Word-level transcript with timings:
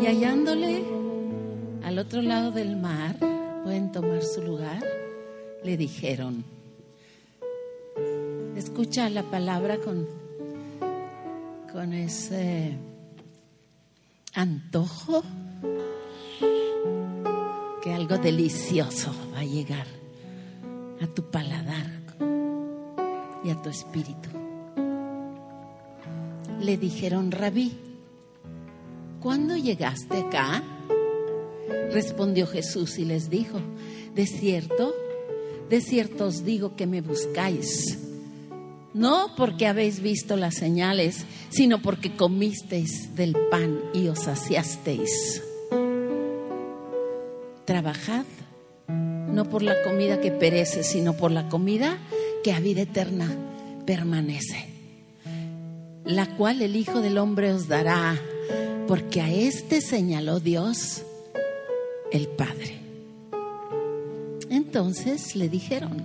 Y 0.00 0.06
hallándole 0.06 0.82
al 1.84 1.98
otro 1.98 2.22
lado 2.22 2.52
del 2.52 2.74
mar, 2.74 3.16
pueden 3.62 3.92
tomar 3.92 4.22
su 4.22 4.40
lugar, 4.40 4.82
le 5.62 5.76
dijeron, 5.76 6.42
escucha 8.56 9.10
la 9.10 9.22
palabra 9.24 9.76
con, 9.76 10.08
con 11.70 11.92
ese 11.92 12.78
antojo 14.32 15.22
que 17.82 17.92
algo 17.92 18.16
delicioso 18.16 19.12
va 19.34 19.40
a 19.40 19.44
llegar 19.44 19.86
a 21.02 21.06
tu 21.08 21.30
paladar 21.30 21.90
y 23.44 23.50
a 23.50 23.60
tu 23.60 23.68
espíritu. 23.68 24.30
Le 26.58 26.78
dijeron, 26.78 27.30
rabí, 27.30 27.89
¿cuándo 29.20 29.56
llegaste 29.56 30.18
acá? 30.18 30.62
Respondió 31.92 32.46
Jesús 32.46 32.98
y 32.98 33.04
les 33.04 33.30
dijo, 33.30 33.60
de 34.14 34.26
cierto, 34.26 34.94
de 35.68 35.80
cierto 35.80 36.26
os 36.26 36.44
digo 36.44 36.76
que 36.76 36.86
me 36.86 37.00
buscáis, 37.00 37.98
no 38.92 39.34
porque 39.36 39.66
habéis 39.66 40.00
visto 40.00 40.36
las 40.36 40.56
señales, 40.56 41.24
sino 41.50 41.80
porque 41.80 42.16
comisteis 42.16 43.14
del 43.14 43.36
pan 43.50 43.80
y 43.94 44.08
os 44.08 44.20
saciasteis. 44.20 45.42
Trabajad 47.64 48.24
no 48.88 49.48
por 49.48 49.62
la 49.62 49.82
comida 49.82 50.20
que 50.20 50.32
perece, 50.32 50.82
sino 50.82 51.16
por 51.16 51.30
la 51.30 51.48
comida 51.48 51.98
que 52.42 52.52
a 52.52 52.60
vida 52.60 52.82
eterna 52.82 53.28
permanece, 53.86 54.66
la 56.04 56.36
cual 56.36 56.62
el 56.62 56.76
Hijo 56.76 57.00
del 57.00 57.18
Hombre 57.18 57.52
os 57.52 57.68
dará, 57.68 58.18
porque 58.90 59.20
a 59.20 59.30
éste 59.30 59.80
señaló 59.80 60.40
Dios 60.40 61.02
el 62.10 62.26
Padre. 62.26 62.80
Entonces 64.50 65.36
le 65.36 65.48
dijeron, 65.48 66.02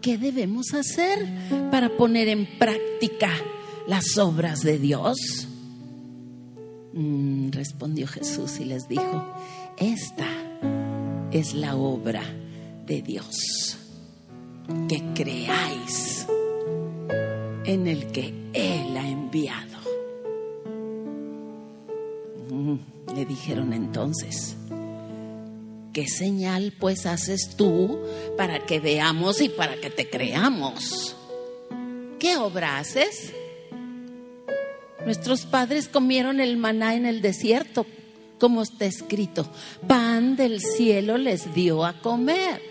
¿qué 0.00 0.16
debemos 0.16 0.72
hacer 0.72 1.28
para 1.70 1.94
poner 1.98 2.28
en 2.28 2.48
práctica 2.58 3.28
las 3.86 4.16
obras 4.16 4.62
de 4.62 4.78
Dios? 4.78 5.18
Mm, 6.94 7.50
respondió 7.50 8.06
Jesús 8.06 8.58
y 8.58 8.64
les 8.64 8.88
dijo, 8.88 9.22
esta 9.76 10.30
es 11.32 11.52
la 11.52 11.76
obra 11.76 12.22
de 12.86 13.02
Dios, 13.02 13.76
que 14.88 15.02
creáis 15.12 16.26
en 17.66 17.88
el 17.88 18.06
que 18.06 18.32
Él 18.54 18.96
ha 18.96 19.06
enviado. 19.06 19.71
Le 23.14 23.24
dijeron 23.24 23.72
entonces, 23.72 24.56
¿qué 25.92 26.06
señal 26.06 26.72
pues 26.78 27.06
haces 27.06 27.56
tú 27.56 27.98
para 28.36 28.64
que 28.66 28.80
veamos 28.80 29.40
y 29.40 29.48
para 29.48 29.76
que 29.76 29.90
te 29.90 30.08
creamos? 30.08 31.16
¿Qué 32.18 32.36
obra 32.36 32.78
haces? 32.78 33.32
Nuestros 35.04 35.46
padres 35.46 35.88
comieron 35.88 36.40
el 36.40 36.56
maná 36.56 36.94
en 36.94 37.06
el 37.06 37.22
desierto, 37.22 37.86
como 38.38 38.62
está 38.62 38.86
escrito, 38.86 39.46
pan 39.86 40.36
del 40.36 40.60
cielo 40.60 41.18
les 41.18 41.52
dio 41.54 41.84
a 41.84 42.00
comer. 42.00 42.62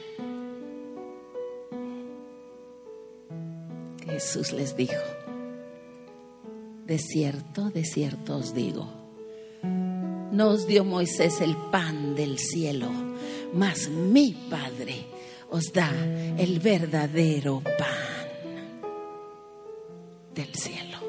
Jesús 4.05 4.51
les 4.51 4.75
dijo, 4.75 5.01
de 6.85 6.97
cierto, 6.97 7.69
de 7.69 7.85
cierto 7.85 8.37
os 8.37 8.53
digo, 8.53 8.87
no 10.31 10.49
os 10.49 10.65
dio 10.65 10.83
Moisés 10.83 11.41
el 11.41 11.55
pan 11.71 12.15
del 12.15 12.39
cielo, 12.39 12.89
mas 13.53 13.89
mi 13.89 14.33
Padre 14.49 15.05
os 15.49 15.73
da 15.73 15.91
el 16.37 16.59
verdadero 16.59 17.61
pan 17.61 18.27
del 20.33 20.53
cielo. 20.55 20.99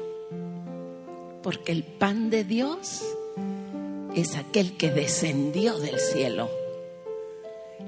Porque 1.41 1.71
el 1.71 1.83
pan 1.83 2.29
de 2.29 2.43
Dios 2.43 3.01
es 4.15 4.35
aquel 4.35 4.77
que 4.77 4.91
descendió 4.91 5.79
del 5.79 5.99
cielo 5.99 6.49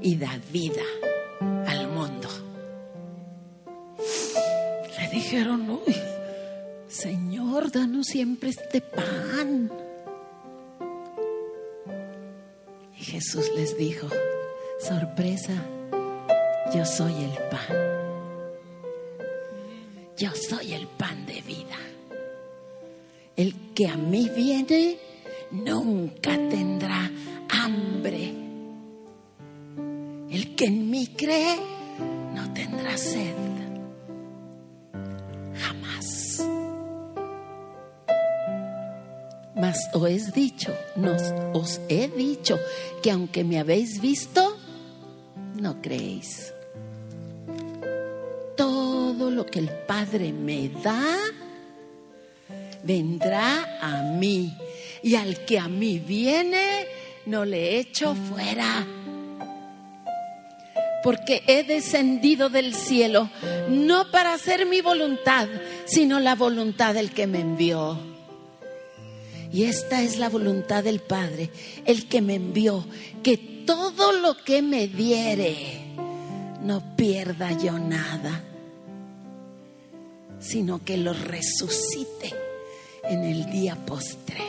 y 0.01 0.15
da 0.15 0.39
vida 0.51 0.83
al 1.67 1.89
mundo. 1.89 2.29
Le 4.99 5.09
dijeron, 5.09 5.69
uy, 5.69 5.95
Señor, 6.87 7.71
danos 7.71 8.07
siempre 8.07 8.49
este 8.49 8.81
pan. 8.81 9.71
Jesús 13.15 13.49
les 13.55 13.77
dijo, 13.77 14.09
sorpresa, 14.77 15.53
yo 16.73 16.83
soy 16.83 17.13
el 17.13 17.31
pan. 17.49 17.77
Yo 20.17 20.31
soy 20.31 20.73
el 20.73 20.85
pan 20.85 21.25
de 21.25 21.39
vida. 21.39 21.77
El 23.37 23.71
que 23.73 23.87
a 23.87 23.95
mí 23.95 24.29
viene 24.35 24.97
nunca 25.51 26.31
tendrá 26.49 27.09
hambre. 27.47 28.33
El 30.29 30.53
que 30.57 30.65
en 30.65 30.91
mí 30.91 31.07
cree 31.15 31.55
no 32.33 32.53
tendrá 32.53 32.97
sed. 32.97 33.64
Mas 39.75 39.89
os 39.91 40.07
he 40.07 40.31
dicho, 40.31 40.73
nos, 40.95 41.21
os 41.51 41.81
he 41.89 42.07
dicho 42.07 42.57
que 43.03 43.11
aunque 43.11 43.43
me 43.43 43.59
habéis 43.59 43.99
visto, 43.99 44.55
no 45.59 45.81
creéis. 45.81 46.53
Todo 48.55 49.29
lo 49.29 49.45
que 49.45 49.59
el 49.59 49.67
Padre 49.67 50.31
me 50.31 50.69
da, 50.69 51.17
vendrá 52.83 53.79
a 53.81 54.01
mí 54.17 54.55
y 55.03 55.15
al 55.15 55.43
que 55.43 55.59
a 55.59 55.67
mí 55.67 55.99
viene, 55.99 56.87
no 57.25 57.43
le 57.43 57.77
echo 57.77 58.15
fuera. 58.15 58.87
Porque 61.03 61.43
he 61.47 61.63
descendido 61.63 62.47
del 62.49 62.73
cielo, 62.73 63.29
no 63.67 64.09
para 64.09 64.35
hacer 64.35 64.67
mi 64.67 64.79
voluntad, 64.79 65.49
sino 65.83 66.21
la 66.21 66.35
voluntad 66.35 66.93
del 66.93 67.11
que 67.11 67.27
me 67.27 67.41
envió. 67.41 68.14
Y 69.55 69.63
esta 69.63 70.01
es 70.01 70.19
la 70.19 70.27
voluntad 70.27 70.83
del 70.83 70.99
Padre, 70.99 71.49
el 71.85 72.09
que 72.09 72.21
me 72.21 72.35
envió, 72.35 72.85
que 73.23 73.37
todo 73.65 74.11
lo 74.11 74.35
que 74.43 74.61
me 74.61 74.89
diere, 74.89 75.55
no 76.61 76.97
pierda 76.97 77.57
yo 77.57 77.79
nada, 77.79 78.43
sino 80.41 80.83
que 80.83 80.97
lo 80.97 81.13
resucite 81.13 82.33
en 83.05 83.23
el 83.23 83.49
día 83.49 83.77
postrero. 83.77 84.43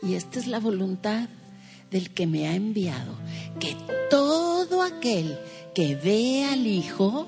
Y 0.00 0.14
esta 0.14 0.38
es 0.38 0.46
la 0.46 0.58
voluntad 0.58 1.28
del 1.90 2.14
que 2.14 2.26
me 2.26 2.48
ha 2.48 2.54
enviado, 2.54 3.12
que 3.60 3.76
todo 4.08 4.80
aquel 4.80 5.38
que 5.74 5.96
ve 5.96 6.46
al 6.50 6.66
Hijo 6.66 7.26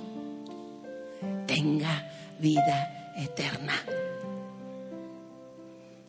tenga 1.46 2.10
vida 2.40 2.95
eterna. 3.16 3.74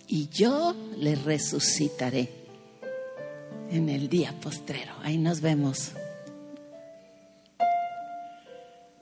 Y 0.07 0.29
yo 0.29 0.75
le 0.97 1.15
resucitaré 1.15 2.29
en 3.69 3.89
el 3.89 4.07
día 4.09 4.33
postrero. 4.41 4.93
Ahí 5.03 5.17
nos 5.17 5.41
vemos. 5.41 5.91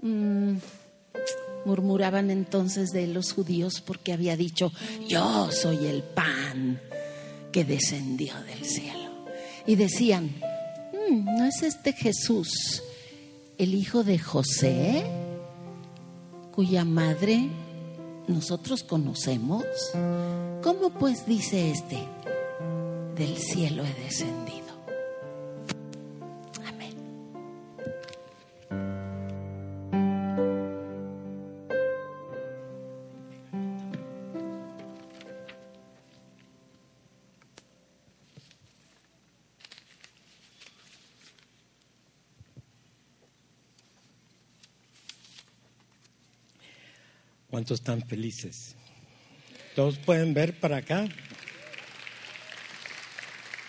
Mm, 0.01 0.57
murmuraban 1.65 2.31
entonces 2.31 2.91
de 2.91 3.07
los 3.07 3.33
judíos 3.33 3.81
porque 3.81 4.13
había 4.13 4.35
dicho, 4.35 4.71
yo 5.07 5.51
soy 5.51 5.87
el 5.87 6.03
pan 6.03 6.79
que 7.51 7.65
descendió 7.65 8.33
del 8.43 8.65
cielo. 8.65 9.09
Y 9.67 9.75
decían, 9.75 10.25
"Mm, 11.09 11.25
¿no 11.37 11.45
es 11.45 11.63
este 11.63 11.93
Jesús 11.93 12.83
el 13.57 13.73
hijo 13.73 14.03
de 14.03 14.19
José, 14.19 15.05
cuya 16.51 16.85
madre 16.85 17.49
nosotros 18.27 18.83
conocemos? 18.83 19.63
¿Cómo 20.63 20.89
pues 20.89 21.25
dice 21.25 21.71
este, 21.71 22.07
del 23.15 23.37
cielo 23.37 23.83
he 23.83 23.93
descendido? 24.03 24.64
¿Cuántos 47.65 47.79
están 47.79 48.07
felices? 48.07 48.75
Todos 49.73 49.97
pueden 49.97 50.35
ver 50.35 50.59
para 50.59 50.77
acá. 50.77 51.09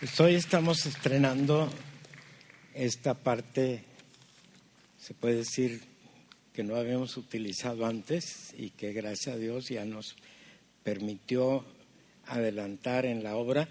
Pues 0.00 0.20
hoy 0.20 0.34
estamos 0.34 0.84
estrenando 0.84 1.70
esta 2.74 3.14
parte, 3.14 3.84
se 4.98 5.14
puede 5.14 5.36
decir 5.36 5.80
que 6.52 6.62
no 6.62 6.76
habíamos 6.76 7.16
utilizado 7.16 7.86
antes 7.86 8.52
y 8.58 8.68
que 8.68 8.92
gracias 8.92 9.34
a 9.34 9.38
Dios 9.38 9.70
ya 9.70 9.86
nos 9.86 10.14
permitió 10.84 11.64
adelantar 12.26 13.06
en 13.06 13.24
la 13.24 13.36
obra. 13.36 13.66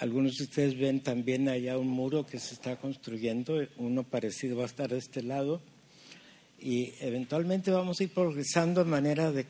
Algunos 0.00 0.36
de 0.36 0.44
ustedes 0.44 0.78
ven 0.78 1.00
también 1.00 1.48
allá 1.48 1.78
un 1.78 1.88
muro 1.88 2.26
que 2.26 2.38
se 2.38 2.52
está 2.52 2.76
construyendo, 2.76 3.66
uno 3.78 4.02
parecido 4.02 4.58
va 4.58 4.64
a 4.64 4.66
estar 4.66 4.90
de 4.90 4.98
este 4.98 5.22
lado 5.22 5.62
y 6.60 6.92
eventualmente 7.00 7.70
vamos 7.70 8.00
a 8.00 8.04
ir 8.04 8.10
progresando 8.10 8.84
de 8.84 8.90
manera 8.90 9.32
de, 9.32 9.46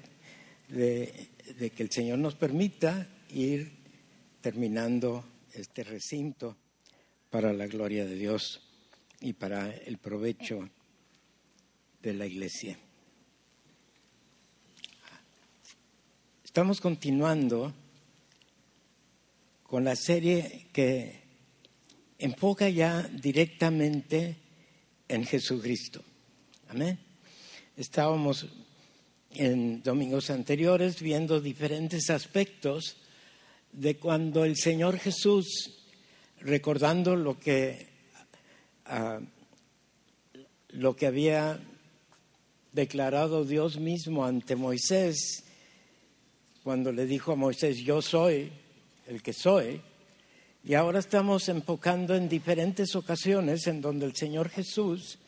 de 0.69 1.71
que 1.71 1.83
el 1.83 1.91
Señor 1.91 2.19
nos 2.19 2.35
permita 2.35 3.09
ir 3.31 3.73
terminando 4.41 5.25
este 5.53 5.83
recinto 5.83 6.57
para 7.31 7.53
la 7.53 7.67
gloria 7.67 8.05
de 8.05 8.15
Dios 8.15 8.61
y 9.21 9.33
para 9.33 9.71
el 9.71 9.99
provecho 9.99 10.69
de 12.03 12.15
la 12.15 12.27
iglesia. 12.27 12.79
Estamos 16.45 16.81
continuando 16.81 17.73
con 19.63 19.85
la 19.85 19.95
serie 19.95 20.67
que 20.73 21.21
enfoca 22.19 22.69
ya 22.69 23.03
directamente 23.03 24.37
en 25.07 25.25
Jesucristo. 25.25 26.03
Amén. 26.73 27.01
Estábamos 27.77 28.47
en 29.33 29.83
domingos 29.83 30.31
anteriores 30.31 31.03
viendo 31.03 31.41
diferentes 31.41 32.11
aspectos 32.11 32.97
de 33.73 33.97
cuando 33.97 34.45
el 34.45 34.57
Señor 34.57 34.97
Jesús, 34.97 35.81
recordando 36.39 37.17
lo 37.17 37.41
que, 37.41 37.89
ah, 38.87 39.19
lo 40.69 40.95
que 40.95 41.09
había 41.09 41.59
declarado 42.71 43.45
Dios 43.45 43.81
mismo 43.81 44.25
ante 44.25 44.55
Moisés, 44.55 45.43
cuando 46.63 46.93
le 46.93 47.05
dijo 47.05 47.33
a 47.33 47.35
Moisés, 47.35 47.79
yo 47.79 48.01
soy 48.01 48.53
el 49.09 49.25
que 49.25 49.33
soy, 49.33 49.81
y 50.63 50.75
ahora 50.75 51.01
estamos 51.01 51.49
enfocando 51.49 52.15
en 52.15 52.29
diferentes 52.29 52.95
ocasiones 52.95 53.67
en 53.67 53.81
donde 53.81 54.07
el 54.07 54.15
Señor 54.15 54.49
Jesús 54.51 55.19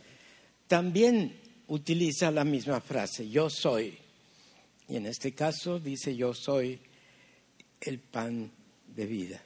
también 0.72 1.34
utiliza 1.66 2.30
la 2.30 2.44
misma 2.44 2.80
frase, 2.80 3.28
yo 3.28 3.50
soy. 3.50 3.92
Y 4.88 4.96
en 4.96 5.04
este 5.04 5.32
caso 5.32 5.78
dice, 5.78 6.16
yo 6.16 6.32
soy 6.32 6.80
el 7.82 7.98
pan 7.98 8.50
de 8.96 9.04
vida. 9.04 9.42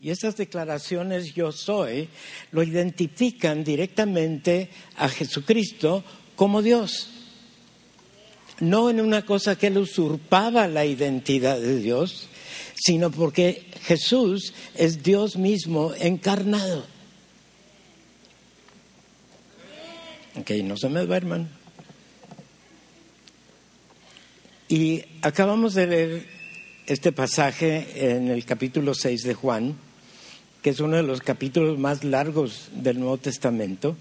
Y 0.00 0.10
esas 0.10 0.36
declaraciones 0.36 1.32
yo 1.32 1.52
soy 1.52 2.08
lo 2.50 2.64
identifican 2.64 3.62
directamente 3.62 4.68
a 4.96 5.08
Jesucristo 5.08 6.02
como 6.34 6.60
Dios. 6.60 7.10
No 8.58 8.90
en 8.90 9.00
una 9.00 9.24
cosa 9.24 9.56
que 9.56 9.68
él 9.68 9.78
usurpaba 9.78 10.66
la 10.66 10.84
identidad 10.84 11.60
de 11.60 11.76
Dios, 11.78 12.26
sino 12.74 13.12
porque 13.12 13.70
Jesús 13.84 14.54
es 14.74 15.04
Dios 15.04 15.36
mismo 15.36 15.94
encarnado. 16.00 16.84
Ok, 20.42 20.50
no 20.64 20.76
se 20.76 20.88
me 20.88 21.06
duerman. 21.06 21.48
Y 24.68 25.04
acabamos 25.20 25.74
de 25.74 25.86
leer 25.86 26.26
este 26.84 27.12
pasaje 27.12 28.16
en 28.16 28.28
el 28.28 28.44
capítulo 28.44 28.92
6 28.92 29.22
de 29.22 29.34
Juan, 29.34 29.76
que 30.60 30.70
es 30.70 30.80
uno 30.80 30.96
de 30.96 31.04
los 31.04 31.20
capítulos 31.20 31.78
más 31.78 32.02
largos 32.02 32.70
del 32.72 32.98
Nuevo 32.98 33.18
Testamento. 33.18 33.96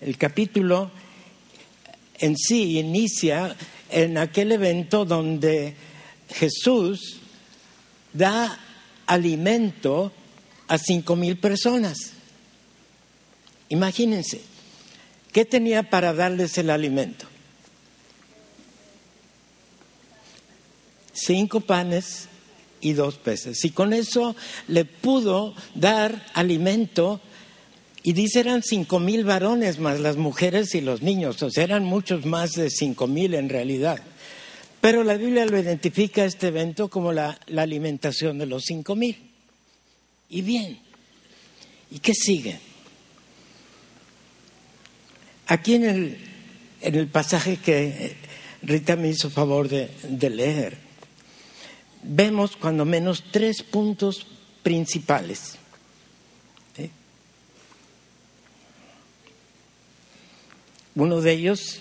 El 0.00 0.18
capítulo 0.18 0.90
en 2.18 2.36
sí 2.36 2.80
inicia 2.80 3.54
en 3.90 4.18
aquel 4.18 4.50
evento 4.50 5.04
donde 5.04 5.76
Jesús 6.30 7.20
da 8.12 8.58
alimento 9.06 10.10
a 10.66 10.78
cinco 10.78 11.14
mil 11.14 11.36
personas. 11.36 11.96
Imagínense, 13.68 14.53
¿qué 15.34 15.44
tenía 15.44 15.90
para 15.90 16.14
darles 16.14 16.56
el 16.56 16.70
alimento? 16.70 17.26
Cinco 21.12 21.60
panes 21.60 22.28
y 22.80 22.92
dos 22.92 23.16
peces. 23.16 23.64
Y 23.64 23.70
con 23.70 23.92
eso 23.92 24.36
le 24.68 24.84
pudo 24.84 25.54
dar 25.74 26.24
alimento 26.34 27.20
y 28.04 28.12
dice 28.12 28.40
eran 28.40 28.62
cinco 28.62 29.00
mil 29.00 29.24
varones 29.24 29.78
más 29.78 29.98
las 29.98 30.16
mujeres 30.16 30.74
y 30.74 30.80
los 30.80 31.02
niños, 31.02 31.42
o 31.42 31.50
sea, 31.50 31.64
eran 31.64 31.84
muchos 31.84 32.24
más 32.26 32.52
de 32.52 32.70
cinco 32.70 33.06
mil 33.06 33.34
en 33.34 33.48
realidad. 33.48 34.00
Pero 34.80 35.02
la 35.02 35.16
Biblia 35.16 35.46
lo 35.46 35.58
identifica 35.58 36.24
este 36.24 36.48
evento 36.48 36.88
como 36.88 37.12
la, 37.12 37.38
alimentación 37.56 38.38
de 38.38 38.46
los 38.46 38.64
cinco 38.64 38.94
mil. 38.94 39.16
Y 40.28 40.42
bien, 40.42 40.78
¿y 41.90 41.98
qué 41.98 42.14
sigue? 42.14 42.73
Aquí 45.46 45.74
en 45.74 45.84
el, 45.84 46.18
en 46.80 46.94
el 46.94 47.08
pasaje 47.08 47.56
que 47.58 48.16
Rita 48.62 48.96
me 48.96 49.08
hizo 49.08 49.28
favor 49.30 49.68
de, 49.68 50.30
leer, 50.30 50.78
vemos 52.02 52.56
cuando 52.56 52.84
menos 52.84 53.24
tres 53.30 53.62
puntos 53.62 54.26
principales. 54.62 55.58
Uno 60.94 61.20
de 61.20 61.32
ellos, 61.32 61.80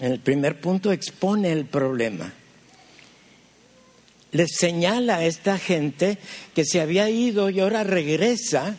en 0.00 0.12
el 0.12 0.20
primer 0.20 0.58
punto, 0.60 0.90
expone 0.90 1.52
el 1.52 1.66
problema. 1.66 2.32
Les 4.32 4.56
señala 4.56 5.16
a 5.16 5.24
esta 5.24 5.58
gente 5.58 6.18
que 6.54 6.64
se 6.64 6.80
había 6.80 7.10
ido 7.10 7.50
y 7.50 7.60
ahora 7.60 7.84
regresa. 7.84 8.76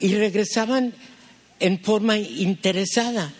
Y 0.00 0.14
regresaban 0.14 0.94
en 1.60 1.80
forma 1.80 2.18
interesada. 2.18 3.32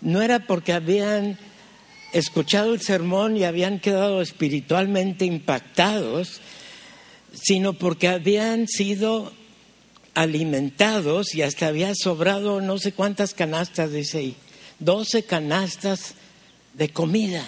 No 0.00 0.22
era 0.22 0.40
porque 0.40 0.72
habían 0.72 1.38
escuchado 2.12 2.74
el 2.74 2.80
sermón 2.80 3.36
y 3.36 3.44
habían 3.44 3.80
quedado 3.80 4.22
espiritualmente 4.22 5.24
impactados, 5.24 6.40
sino 7.32 7.72
porque 7.74 8.08
habían 8.08 8.68
sido 8.68 9.32
alimentados 10.14 11.34
y 11.34 11.42
hasta 11.42 11.66
había 11.66 11.92
sobrado 11.94 12.60
no 12.60 12.78
sé 12.78 12.92
cuántas 12.92 13.34
canastas, 13.34 13.92
dice 13.92 14.18
ahí, 14.18 14.36
doce 14.78 15.24
canastas 15.24 16.14
de 16.74 16.88
comida. 16.90 17.44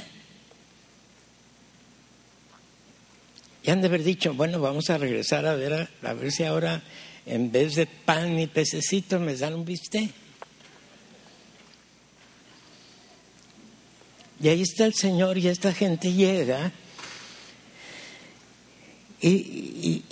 Y 3.62 3.70
han 3.70 3.80
de 3.80 3.88
haber 3.88 4.04
dicho, 4.04 4.34
bueno, 4.34 4.60
vamos 4.60 4.90
a 4.90 4.98
regresar 4.98 5.44
a 5.46 5.56
ver, 5.56 5.88
a, 6.02 6.12
ver 6.12 6.30
si 6.30 6.44
ahora 6.44 6.82
en 7.26 7.50
vez 7.52 7.74
de 7.74 7.86
pan 7.86 8.38
y 8.38 8.46
pececito 8.46 9.18
me 9.18 9.36
dan 9.36 9.54
un 9.54 9.64
bistec. 9.64 10.10
Y 14.40 14.48
ahí 14.48 14.62
está 14.62 14.86
el 14.86 14.94
Señor 14.94 15.38
y 15.38 15.48
esta 15.48 15.72
gente 15.72 16.12
llega 16.12 16.72
y 19.20 20.04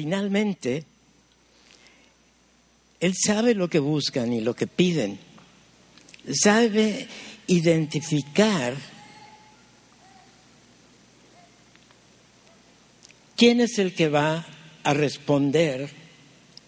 finalmente, 0.00 0.84
Él 3.00 3.14
sabe 3.14 3.54
lo 3.54 3.68
que 3.68 3.78
buscan 3.78 4.32
y 4.32 4.40
lo 4.40 4.54
que 4.54 4.66
piden. 4.66 5.18
Sabe 6.32 7.06
identificar 7.46 8.74
quién 13.40 13.62
es 13.62 13.78
el 13.78 13.94
que 13.94 14.10
va 14.10 14.44
a 14.84 14.92
responder 14.92 15.88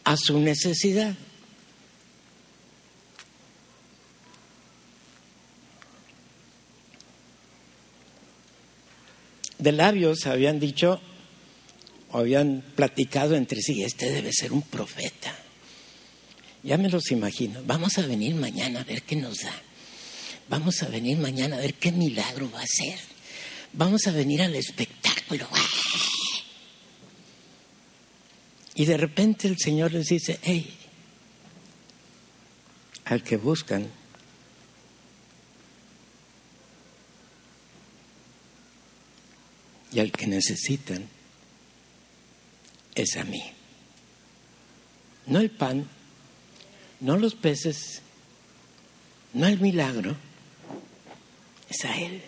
a 0.04 0.16
su 0.16 0.40
necesidad. 0.40 1.14
De 9.58 9.72
labios 9.72 10.24
habían 10.24 10.58
dicho, 10.60 10.98
habían 12.10 12.64
platicado 12.74 13.34
entre 13.34 13.60
sí, 13.60 13.84
este 13.84 14.10
debe 14.10 14.32
ser 14.32 14.54
un 14.54 14.62
profeta. 14.62 15.36
Ya 16.62 16.78
me 16.78 16.88
los 16.88 17.10
imagino. 17.10 17.60
Vamos 17.66 17.98
a 17.98 18.06
venir 18.06 18.34
mañana 18.34 18.80
a 18.80 18.84
ver 18.84 19.02
qué 19.02 19.16
nos 19.16 19.40
da. 19.42 19.52
Vamos 20.48 20.82
a 20.82 20.88
venir 20.88 21.18
mañana 21.18 21.58
a 21.58 21.60
ver 21.60 21.74
qué 21.74 21.92
milagro 21.92 22.50
va 22.50 22.62
a 22.62 22.66
ser. 22.66 22.98
Vamos 23.74 24.06
a 24.06 24.12
venir 24.12 24.40
al 24.40 24.54
espectáculo. 24.54 25.46
Y 28.74 28.86
de 28.86 28.96
repente 28.96 29.48
el 29.48 29.58
Señor 29.58 29.92
les 29.92 30.06
dice, 30.06 30.38
hey, 30.42 30.74
al 33.04 33.22
que 33.22 33.36
buscan 33.36 33.86
y 39.92 40.00
al 40.00 40.10
que 40.10 40.26
necesitan 40.26 41.06
es 42.94 43.16
a 43.16 43.24
mí. 43.24 43.42
No 45.26 45.40
el 45.40 45.50
pan, 45.50 45.88
no 47.00 47.16
los 47.16 47.34
peces, 47.34 48.00
no 49.34 49.46
el 49.46 49.60
milagro, 49.60 50.16
es 51.68 51.84
a 51.84 51.98
Él. 51.98 52.22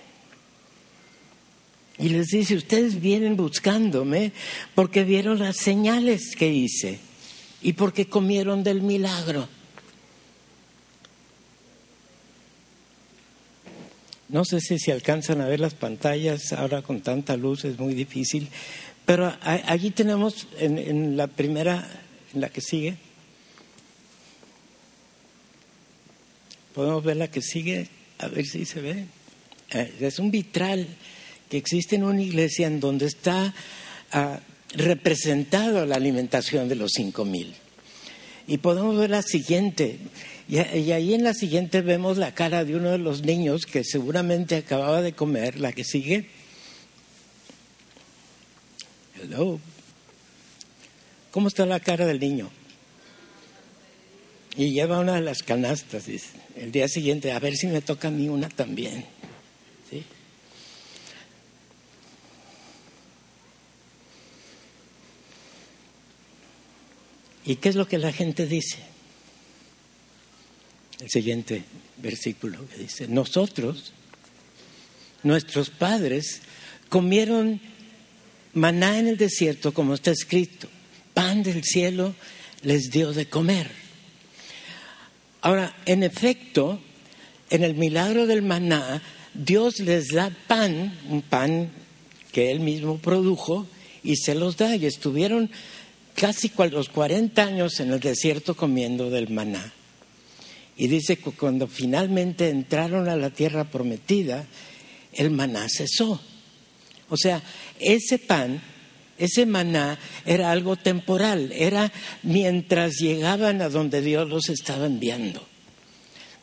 Y 1.98 2.08
les 2.08 2.28
dice, 2.28 2.56
ustedes 2.56 3.00
vienen 3.00 3.36
buscándome 3.36 4.32
porque 4.74 5.04
vieron 5.04 5.38
las 5.38 5.56
señales 5.56 6.34
que 6.36 6.52
hice 6.52 6.98
y 7.62 7.74
porque 7.74 8.06
comieron 8.06 8.64
del 8.64 8.82
milagro. 8.82 9.48
No 14.28 14.44
sé 14.44 14.60
si 14.60 14.78
se 14.80 14.90
alcanzan 14.90 15.40
a 15.40 15.46
ver 15.46 15.60
las 15.60 15.74
pantallas, 15.74 16.52
ahora 16.52 16.82
con 16.82 17.02
tanta 17.02 17.36
luz 17.36 17.64
es 17.64 17.78
muy 17.78 17.94
difícil, 17.94 18.48
pero 19.06 19.32
allí 19.42 19.90
tenemos 19.90 20.48
en, 20.58 21.16
la 21.16 21.28
primera, 21.28 21.88
en 22.34 22.40
la 22.40 22.48
que 22.48 22.60
sigue, 22.60 22.96
podemos 26.74 27.04
ver 27.04 27.18
la 27.18 27.30
que 27.30 27.42
sigue, 27.42 27.86
a 28.18 28.26
ver 28.26 28.44
si 28.44 28.64
se 28.64 28.80
ve. 28.80 29.06
Eh, 29.70 29.94
es 30.00 30.18
un 30.18 30.32
vitral 30.32 30.88
que 31.48 31.56
existe 31.56 31.96
en 31.96 32.04
una 32.04 32.22
iglesia 32.22 32.66
en 32.66 32.80
donde 32.80 33.06
está 33.06 33.54
ah, 34.12 34.40
representado 34.74 35.86
la 35.86 35.96
alimentación 35.96 36.68
de 36.68 36.76
los 36.76 36.92
cinco 36.94 37.24
mil. 37.24 37.54
Y 38.46 38.58
podemos 38.58 38.96
ver 38.98 39.10
la 39.10 39.22
siguiente, 39.22 39.98
y, 40.48 40.58
ahí 40.58 41.14
en 41.14 41.24
la 41.24 41.32
siguiente 41.32 41.80
vemos 41.80 42.18
la 42.18 42.34
cara 42.34 42.64
de 42.64 42.76
uno 42.76 42.90
de 42.90 42.98
los 42.98 43.22
niños 43.22 43.64
que 43.64 43.82
seguramente 43.84 44.56
acababa 44.56 45.00
de 45.00 45.14
comer, 45.14 45.58
la 45.58 45.72
que 45.72 45.84
sigue. 45.84 46.28
Hello. 49.22 49.58
¿Cómo 51.30 51.48
está 51.48 51.64
la 51.64 51.80
cara 51.80 52.06
del 52.06 52.20
niño? 52.20 52.50
Y 54.56 54.72
lleva 54.72 55.00
una 55.00 55.14
de 55.14 55.22
las 55.22 55.42
canastas. 55.42 56.04
El 56.56 56.70
día 56.70 56.86
siguiente, 56.86 57.32
a 57.32 57.38
ver 57.38 57.56
si 57.56 57.66
me 57.66 57.80
toca 57.80 58.08
a 58.08 58.10
mí 58.10 58.28
una 58.28 58.48
también. 58.50 59.06
¿Y 67.46 67.56
qué 67.56 67.68
es 67.68 67.74
lo 67.74 67.86
que 67.86 67.98
la 67.98 68.12
gente 68.12 68.46
dice? 68.46 68.78
El 71.00 71.10
siguiente 71.10 71.64
versículo 71.98 72.66
que 72.68 72.78
dice, 72.78 73.08
nosotros, 73.08 73.92
nuestros 75.22 75.70
padres, 75.70 76.40
comieron 76.88 77.60
maná 78.54 78.98
en 78.98 79.08
el 79.08 79.16
desierto, 79.16 79.74
como 79.74 79.94
está 79.94 80.12
escrito, 80.12 80.68
pan 81.12 81.42
del 81.42 81.64
cielo 81.64 82.14
les 82.62 82.90
dio 82.90 83.12
de 83.12 83.26
comer. 83.26 83.70
Ahora, 85.42 85.76
en 85.84 86.02
efecto, 86.02 86.80
en 87.50 87.64
el 87.64 87.74
milagro 87.74 88.26
del 88.26 88.42
maná, 88.42 89.02
Dios 89.34 89.80
les 89.80 90.08
da 90.08 90.30
pan, 90.46 90.98
un 91.10 91.20
pan 91.20 91.70
que 92.32 92.50
Él 92.50 92.60
mismo 92.60 92.98
produjo, 92.98 93.66
y 94.02 94.16
se 94.16 94.34
los 94.34 94.56
da. 94.56 94.76
Y 94.76 94.86
estuvieron 94.86 95.50
casi 96.14 96.50
los 96.70 96.88
40 96.88 97.42
años 97.42 97.80
en 97.80 97.92
el 97.92 98.00
desierto 98.00 98.54
comiendo 98.56 99.10
del 99.10 99.30
maná. 99.30 99.72
Y 100.76 100.88
dice 100.88 101.16
que 101.16 101.30
cuando 101.30 101.68
finalmente 101.68 102.48
entraron 102.48 103.08
a 103.08 103.16
la 103.16 103.30
tierra 103.30 103.64
prometida, 103.64 104.46
el 105.12 105.30
maná 105.30 105.66
cesó. 105.68 106.20
O 107.08 107.16
sea, 107.16 107.42
ese 107.78 108.18
pan, 108.18 108.60
ese 109.18 109.46
maná 109.46 109.98
era 110.26 110.50
algo 110.50 110.76
temporal, 110.76 111.52
era 111.52 111.92
mientras 112.22 112.96
llegaban 112.96 113.62
a 113.62 113.68
donde 113.68 114.00
Dios 114.00 114.28
los 114.28 114.48
estaba 114.48 114.86
enviando. 114.86 115.46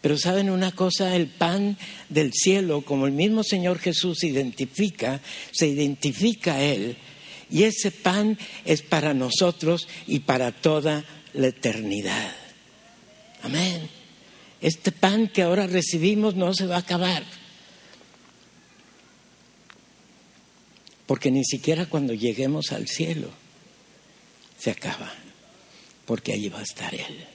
Pero 0.01 0.17
saben 0.17 0.49
una 0.49 0.71
cosa, 0.71 1.15
el 1.15 1.27
pan 1.27 1.77
del 2.09 2.31
cielo, 2.33 2.81
como 2.81 3.05
el 3.05 3.11
mismo 3.11 3.43
Señor 3.43 3.77
Jesús 3.79 4.23
identifica, 4.23 5.21
se 5.51 5.67
identifica 5.67 6.55
a 6.55 6.63
Él, 6.63 6.97
y 7.51 7.63
ese 7.63 7.91
pan 7.91 8.37
es 8.65 8.81
para 8.81 9.13
nosotros 9.13 9.87
y 10.07 10.19
para 10.19 10.51
toda 10.51 11.03
la 11.33 11.47
eternidad. 11.47 12.33
Amén. 13.43 13.89
Este 14.61 14.91
pan 14.91 15.27
que 15.27 15.41
ahora 15.41 15.67
recibimos 15.67 16.35
no 16.35 16.53
se 16.53 16.65
va 16.65 16.75
a 16.75 16.79
acabar. 16.79 17.23
Porque 21.05 21.29
ni 21.29 21.43
siquiera 21.43 21.87
cuando 21.87 22.13
lleguemos 22.13 22.71
al 22.71 22.87
cielo 22.87 23.29
se 24.57 24.71
acaba. 24.71 25.11
Porque 26.05 26.33
allí 26.33 26.47
va 26.47 26.59
a 26.59 26.63
estar 26.63 26.93
Él 26.95 27.25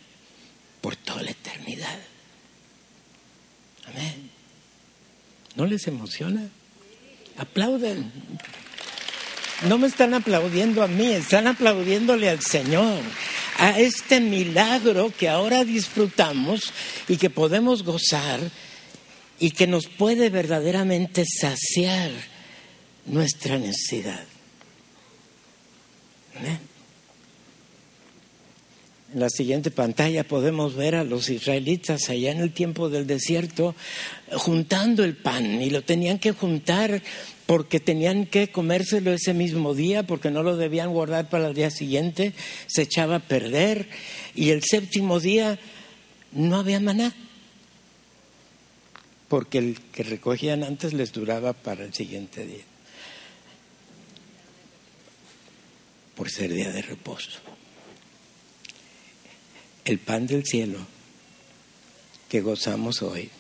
por 0.81 0.97
toda 0.97 1.23
la 1.23 1.33
eternidad. 1.33 1.99
Amén. 3.87 4.31
¿No 5.57 5.67
les 5.67 5.87
emociona? 5.89 6.49
Aplauden. 7.37 8.13
No 9.63 9.79
me 9.79 9.87
están 9.87 10.13
aplaudiendo 10.13 10.83
a 10.83 10.89
mí, 10.89 11.07
están 11.13 11.47
aplaudiéndole 11.47 12.29
al 12.29 12.41
Señor, 12.41 13.01
a 13.59 13.79
este 13.81 14.21
milagro 14.21 15.11
que 15.19 15.31
ahora 15.31 15.65
disfrutamos 15.65 16.73
y 17.09 17.17
que 17.17 17.31
podemos 17.31 17.83
gozar 17.83 18.41
y 19.39 19.51
que 19.53 19.67
nos 19.67 19.87
puede 19.87 20.29
verdaderamente 20.29 21.25
saciar 21.25 22.11
nuestra 23.07 23.59
necesidad. 23.59 24.25
En 29.15 29.21
la 29.21 29.31
siguiente 29.31 29.71
pantalla 29.71 30.25
podemos 30.25 30.75
ver 30.75 30.97
a 30.97 31.05
los 31.05 31.31
israelitas 31.31 32.11
allá 32.11 32.31
en 32.31 32.41
el 32.41 32.53
tiempo 32.53 32.91
del 32.91 33.07
desierto 33.07 33.75
juntando 34.33 35.03
el 35.03 35.17
pan 35.17 35.63
y 35.63 35.71
lo 35.71 35.83
tenían 35.83 36.19
que 36.19 36.33
juntar 36.33 37.03
porque 37.47 37.79
tenían 37.79 38.27
que 38.27 38.51
comérselo 38.51 39.13
ese 39.13 39.33
mismo 39.33 39.73
día, 39.73 40.03
porque 40.03 40.31
no 40.31 40.43
lo 40.43 40.57
debían 40.57 40.93
guardar 40.93 41.31
para 41.31 41.47
el 41.47 41.55
día 41.55 41.71
siguiente, 41.71 42.35
se 42.67 42.83
echaba 42.83 43.17
a 43.17 43.21
perder 43.21 43.89
y 44.35 44.51
el 44.51 44.63
séptimo 44.65 45.21
día 45.21 45.59
no 46.33 46.57
había 46.57 46.81
maná, 46.81 47.15
porque 49.29 49.59
el 49.59 49.81
que 49.93 50.03
recogían 50.03 50.65
antes 50.65 50.93
les 50.93 51.13
duraba 51.13 51.53
para 51.53 51.85
el 51.85 51.95
siguiente 51.95 52.45
día, 52.45 52.65
por 56.17 56.29
ser 56.31 56.53
día 56.53 56.73
de 56.73 56.83
reposo. 56.83 57.39
El 59.85 60.01
pan 60.01 60.27
del 60.27 60.45
cielo 60.45 60.81
que 62.29 62.41
gozamos 62.41 63.03
hoy 63.03 63.31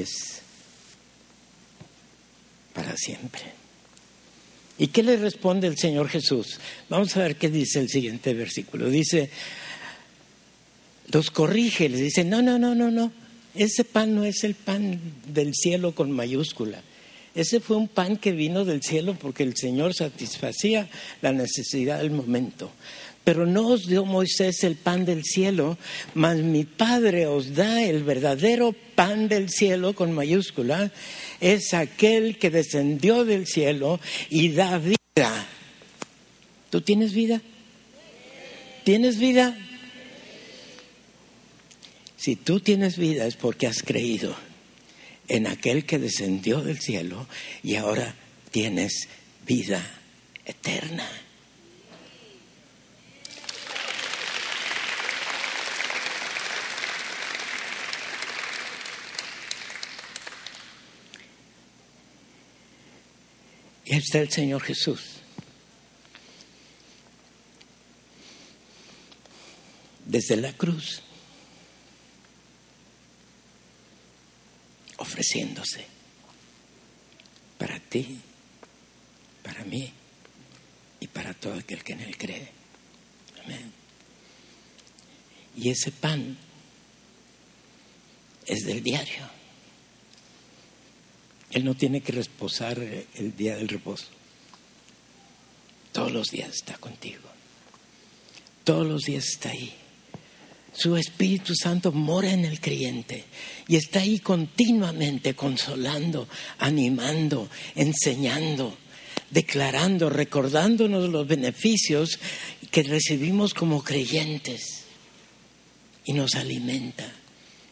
es 0.00 0.40
para 2.72 2.96
siempre. 2.96 3.42
¿Y 4.78 4.88
qué 4.88 5.02
le 5.02 5.16
responde 5.16 5.68
el 5.68 5.76
Señor 5.76 6.08
Jesús? 6.08 6.58
Vamos 6.88 7.16
a 7.16 7.20
ver 7.20 7.36
qué 7.36 7.50
dice 7.50 7.78
el 7.78 7.88
siguiente 7.88 8.34
versículo. 8.34 8.88
Dice, 8.88 9.30
los 11.12 11.30
corrige, 11.30 11.88
les 11.88 12.00
dice, 12.00 12.24
no, 12.24 12.42
no, 12.42 12.58
no, 12.58 12.74
no, 12.74 12.90
no, 12.90 13.12
ese 13.54 13.84
pan 13.84 14.14
no 14.14 14.24
es 14.24 14.44
el 14.44 14.54
pan 14.54 14.98
del 15.26 15.54
cielo 15.54 15.94
con 15.94 16.10
mayúscula. 16.10 16.82
Ese 17.34 17.60
fue 17.60 17.76
un 17.76 17.88
pan 17.88 18.16
que 18.16 18.32
vino 18.32 18.64
del 18.64 18.82
cielo 18.82 19.16
porque 19.18 19.42
el 19.42 19.56
Señor 19.56 19.94
satisfacía 19.94 20.88
la 21.22 21.32
necesidad 21.32 21.98
del 21.98 22.10
momento. 22.10 22.70
Pero 23.24 23.46
no 23.46 23.68
os 23.68 23.86
dio 23.86 24.04
Moisés 24.04 24.64
el 24.64 24.74
pan 24.74 25.04
del 25.04 25.22
cielo, 25.22 25.78
mas 26.14 26.38
mi 26.38 26.64
Padre 26.64 27.26
os 27.26 27.54
da 27.54 27.82
el 27.82 28.02
verdadero 28.02 28.74
pan 28.94 29.28
del 29.28 29.48
cielo 29.48 29.94
con 29.94 30.12
mayúscula. 30.12 30.90
Es 31.40 31.72
aquel 31.72 32.38
que 32.38 32.50
descendió 32.50 33.24
del 33.24 33.46
cielo 33.46 34.00
y 34.28 34.50
da 34.50 34.78
vida. 34.78 35.46
¿Tú 36.70 36.80
tienes 36.80 37.12
vida? 37.12 37.40
¿Tienes 38.84 39.18
vida? 39.18 39.56
Si 42.16 42.36
tú 42.36 42.60
tienes 42.60 42.98
vida 42.98 43.26
es 43.26 43.36
porque 43.36 43.66
has 43.66 43.82
creído 43.82 44.34
en 45.28 45.46
aquel 45.46 45.84
que 45.84 45.98
descendió 45.98 46.60
del 46.60 46.80
cielo 46.80 47.26
y 47.62 47.76
ahora 47.76 48.14
tienes 48.50 49.08
vida 49.46 49.82
eterna. 50.44 51.08
Está 63.98 64.18
el 64.18 64.30
Señor 64.30 64.62
Jesús. 64.62 65.22
desde 70.12 70.36
la 70.36 70.52
cruz, 70.52 71.00
ofreciéndose 74.98 75.86
para 77.58 77.80
ti, 77.80 78.20
para 79.42 79.64
mí 79.64 79.90
y 81.00 81.06
para 81.06 81.32
todo 81.32 81.54
aquel 81.54 81.82
que 81.82 81.94
en 81.94 82.00
él 82.02 82.16
cree. 82.18 82.48
Amén. 83.42 83.72
Y 85.56 85.70
ese 85.70 85.90
pan 85.90 86.36
es 88.46 88.64
del 88.64 88.82
diario. 88.82 89.41
Él 91.52 91.64
no 91.64 91.74
tiene 91.74 92.00
que 92.00 92.12
reposar 92.12 92.78
el 92.78 93.36
día 93.36 93.56
del 93.56 93.68
reposo. 93.68 94.06
Todos 95.92 96.10
los 96.10 96.28
días 96.28 96.50
está 96.54 96.78
contigo. 96.78 97.28
Todos 98.64 98.86
los 98.86 99.02
días 99.02 99.26
está 99.26 99.50
ahí. 99.50 99.72
Su 100.74 100.96
Espíritu 100.96 101.54
Santo 101.54 101.92
mora 101.92 102.32
en 102.32 102.46
el 102.46 102.58
creyente 102.58 103.24
y 103.68 103.76
está 103.76 104.00
ahí 104.00 104.18
continuamente 104.20 105.34
consolando, 105.34 106.26
animando, 106.58 107.50
enseñando, 107.74 108.78
declarando, 109.30 110.08
recordándonos 110.08 111.10
los 111.10 111.26
beneficios 111.26 112.18
que 112.70 112.82
recibimos 112.84 113.52
como 113.52 113.84
creyentes 113.84 114.84
y 116.06 116.14
nos 116.14 116.34
alimenta, 116.36 117.12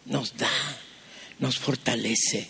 nos 0.05 0.37
da, 0.37 0.77
nos 1.39 1.57
fortalece, 1.57 2.47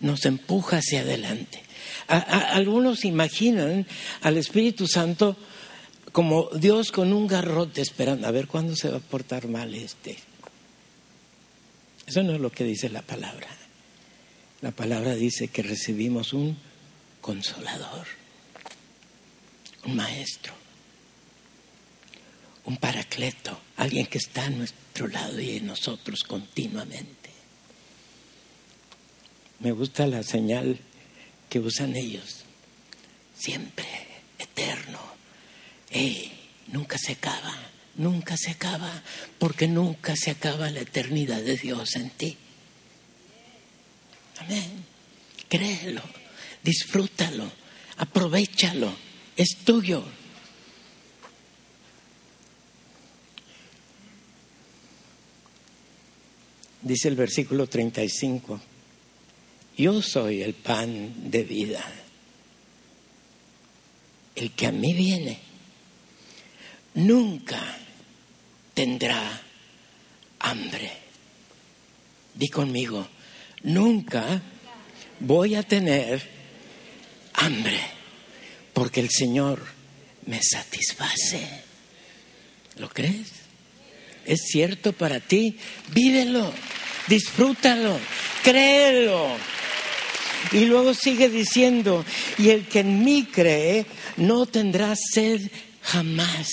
nos 0.00 0.24
empuja 0.24 0.78
hacia 0.78 1.00
adelante. 1.00 1.62
algunos 2.08 3.04
imaginan 3.04 3.86
al 4.22 4.36
Espíritu 4.36 4.86
Santo 4.86 5.36
como 6.12 6.48
Dios 6.54 6.92
con 6.92 7.12
un 7.12 7.26
garrote 7.26 7.82
esperando 7.82 8.26
a 8.26 8.30
ver 8.30 8.46
cuándo 8.46 8.74
se 8.74 8.88
va 8.88 8.98
a 8.98 9.00
portar 9.00 9.48
mal 9.48 9.74
este. 9.74 10.16
Eso 12.06 12.22
no 12.22 12.34
es 12.34 12.40
lo 12.40 12.50
que 12.50 12.64
dice 12.64 12.88
la 12.88 13.02
palabra. 13.02 13.48
La 14.62 14.70
palabra 14.70 15.14
dice 15.14 15.48
que 15.48 15.62
recibimos 15.62 16.32
un 16.32 16.56
consolador, 17.20 18.06
un 19.84 19.96
maestro, 19.96 20.54
un 22.64 22.76
paracleto, 22.76 23.60
alguien 23.76 24.06
que 24.06 24.18
está 24.18 24.46
a 24.46 24.50
nuestro 24.50 25.08
lado 25.08 25.38
y 25.40 25.56
en 25.56 25.66
nosotros 25.66 26.22
continuamente. 26.22 27.15
Me 29.60 29.72
gusta 29.72 30.06
la 30.06 30.22
señal 30.22 30.78
que 31.48 31.60
usan 31.60 31.96
ellos, 31.96 32.44
siempre, 33.38 33.86
eterno 34.38 35.16
nunca 36.72 36.98
se 36.98 37.12
acaba, 37.12 37.54
nunca 37.96 38.36
se 38.36 38.50
acaba, 38.50 39.02
porque 39.38 39.68
nunca 39.68 40.14
se 40.16 40.30
acaba 40.30 40.70
la 40.70 40.80
eternidad 40.80 41.42
de 41.42 41.56
Dios 41.56 41.96
en 41.96 42.10
ti. 42.10 42.36
Amén. 44.38 44.84
Créelo, 45.48 46.02
disfrútalo, 46.62 47.50
aprovechalo, 47.96 48.92
es 49.36 49.56
tuyo. 49.64 50.04
Dice 56.82 57.08
el 57.08 57.16
versículo 57.16 57.66
35, 57.66 58.60
yo 59.76 60.00
soy 60.02 60.42
el 60.42 60.54
pan 60.54 61.30
de 61.30 61.44
vida. 61.44 61.84
El 64.34 64.52
que 64.52 64.66
a 64.66 64.72
mí 64.72 64.92
viene 64.92 65.38
nunca 66.94 67.60
tendrá 68.74 69.42
hambre. 70.40 70.92
Di 72.34 72.48
conmigo, 72.48 73.06
nunca 73.62 74.42
voy 75.20 75.54
a 75.54 75.62
tener 75.62 76.22
hambre, 77.34 77.80
porque 78.72 79.00
el 79.00 79.10
Señor 79.10 79.62
me 80.26 80.40
satisface. 80.42 81.64
¿Lo 82.76 82.88
crees? 82.90 83.32
Es 84.26 84.40
cierto 84.50 84.92
para 84.92 85.20
ti, 85.20 85.56
vívelo, 85.92 86.52
disfrútalo, 87.08 87.98
créelo. 88.42 89.55
Y 90.52 90.66
luego 90.66 90.94
sigue 90.94 91.28
diciendo, 91.28 92.04
y 92.38 92.50
el 92.50 92.66
que 92.66 92.80
en 92.80 93.04
mí 93.04 93.28
cree 93.30 93.86
no 94.16 94.46
tendrá 94.46 94.94
sed 94.96 95.50
jamás. 95.82 96.48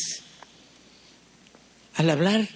Al 1.96 2.10
hablar 2.10 2.48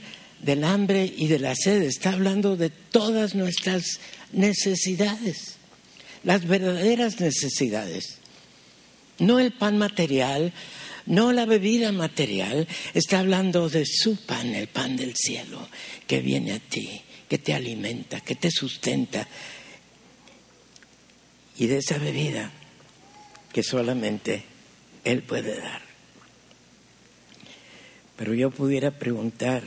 del 0.42 0.64
hambre 0.64 1.12
y 1.16 1.28
de 1.28 1.40
la 1.40 1.56
sed, 1.56 1.84
está 1.84 2.12
hablando 2.12 2.56
de 2.56 2.70
todas 2.70 3.36
nuestras 3.36 4.00
necesidades, 4.32 5.58
las 6.24 6.48
verdaderas 6.48 7.20
necesidades. 7.20 8.18
No 9.20 9.40
el 9.40 9.52
pan 9.52 9.78
material, 9.78 10.54
no 11.06 11.32
la 11.32 11.46
bebida 11.46 11.92
material, 11.92 12.68
está 12.94 13.20
hablando 13.20 13.70
de 13.70 13.86
su 13.86 14.18
pan, 14.18 14.54
el 14.54 14.68
pan 14.68 14.96
del 14.96 15.16
cielo, 15.16 15.68
que 16.06 16.20
viene 16.20 16.54
a 16.54 16.60
ti, 16.60 17.02
que 17.28 17.38
te 17.38 17.54
alimenta, 17.54 18.22
que 18.22 18.36
te 18.36 18.52
sustenta, 18.52 19.28
y 21.58 21.68
de 21.68 21.78
esa 21.78 21.98
bebida 21.98 22.52
que 23.52 23.64
solamente 23.64 24.44
Él 25.04 25.24
puede 25.24 25.60
dar. 25.60 25.82
Pero 28.16 28.34
yo 28.34 28.52
pudiera 28.52 28.92
preguntar, 28.92 29.64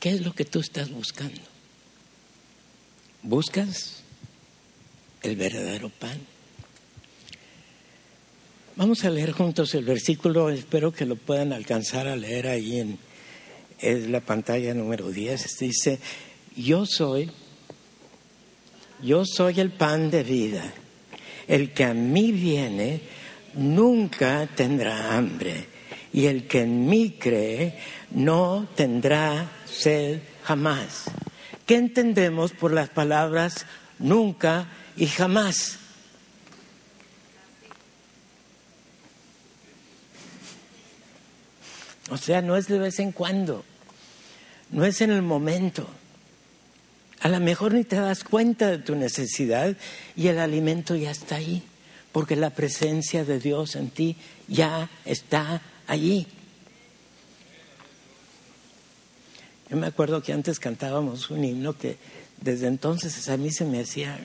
¿qué 0.00 0.10
es 0.10 0.20
lo 0.22 0.34
que 0.34 0.44
tú 0.44 0.60
estás 0.60 0.90
buscando? 0.90 1.40
¿Buscas 3.22 4.02
el 5.22 5.36
verdadero 5.36 5.88
pan? 5.88 6.20
Vamos 8.76 9.04
a 9.04 9.10
leer 9.10 9.32
juntos 9.32 9.74
el 9.74 9.84
versículo, 9.84 10.48
espero 10.50 10.92
que 10.92 11.04
lo 11.04 11.16
puedan 11.16 11.52
alcanzar 11.52 12.08
a 12.08 12.16
leer 12.16 12.48
ahí 12.48 12.80
en, 12.80 12.98
en 13.80 14.12
la 14.12 14.20
pantalla 14.20 14.72
número 14.72 15.10
10. 15.10 15.58
Dice, 15.58 15.98
yo 16.56 16.86
soy, 16.86 17.30
yo 19.02 19.24
soy 19.24 19.60
el 19.60 19.70
pan 19.70 20.10
de 20.10 20.22
vida. 20.22 20.72
El 21.48 21.72
que 21.72 21.84
a 21.84 21.94
mí 21.94 22.32
viene 22.32 23.00
nunca 23.54 24.48
tendrá 24.54 25.16
hambre, 25.16 25.66
y 26.12 26.26
el 26.26 26.46
que 26.46 26.62
en 26.62 26.86
mí 26.86 27.16
cree 27.18 27.78
no 28.10 28.68
tendrá 28.74 29.50
sed 29.66 30.20
jamás. 30.44 31.04
¿Qué 31.66 31.76
entendemos 31.76 32.52
por 32.52 32.72
las 32.72 32.90
palabras 32.90 33.66
nunca 33.98 34.68
y 34.96 35.06
jamás? 35.06 35.78
O 42.10 42.18
sea, 42.18 42.42
no 42.42 42.56
es 42.56 42.68
de 42.68 42.78
vez 42.78 42.98
en 42.98 43.12
cuando, 43.12 43.64
no 44.70 44.84
es 44.84 45.00
en 45.00 45.10
el 45.10 45.22
momento. 45.22 45.88
A 47.22 47.28
lo 47.28 47.38
mejor 47.38 47.74
ni 47.74 47.84
te 47.84 47.96
das 47.96 48.24
cuenta 48.24 48.68
de 48.68 48.78
tu 48.78 48.96
necesidad 48.96 49.76
y 50.16 50.26
el 50.26 50.38
alimento 50.38 50.96
ya 50.96 51.10
está 51.12 51.36
ahí 51.36 51.62
porque 52.10 52.36
la 52.36 52.50
presencia 52.50 53.24
de 53.24 53.38
Dios 53.38 53.76
en 53.76 53.90
ti 53.90 54.16
ya 54.48 54.90
está 55.04 55.62
allí. 55.86 56.26
Yo 59.70 59.76
me 59.76 59.86
acuerdo 59.86 60.22
que 60.22 60.32
antes 60.32 60.58
cantábamos 60.58 61.30
un 61.30 61.44
himno 61.44 61.78
que 61.78 61.96
desde 62.40 62.66
entonces 62.66 63.28
a 63.28 63.36
mí 63.36 63.50
se 63.50 63.64
me 63.64 63.80
hacía 63.80 64.18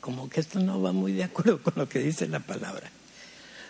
como 0.00 0.28
que 0.28 0.40
esto 0.40 0.60
no 0.60 0.80
va 0.80 0.92
muy 0.92 1.12
de 1.12 1.24
acuerdo 1.24 1.62
con 1.62 1.74
lo 1.76 1.88
que 1.88 1.98
dice 1.98 2.26
la 2.28 2.40
palabra. 2.40 2.90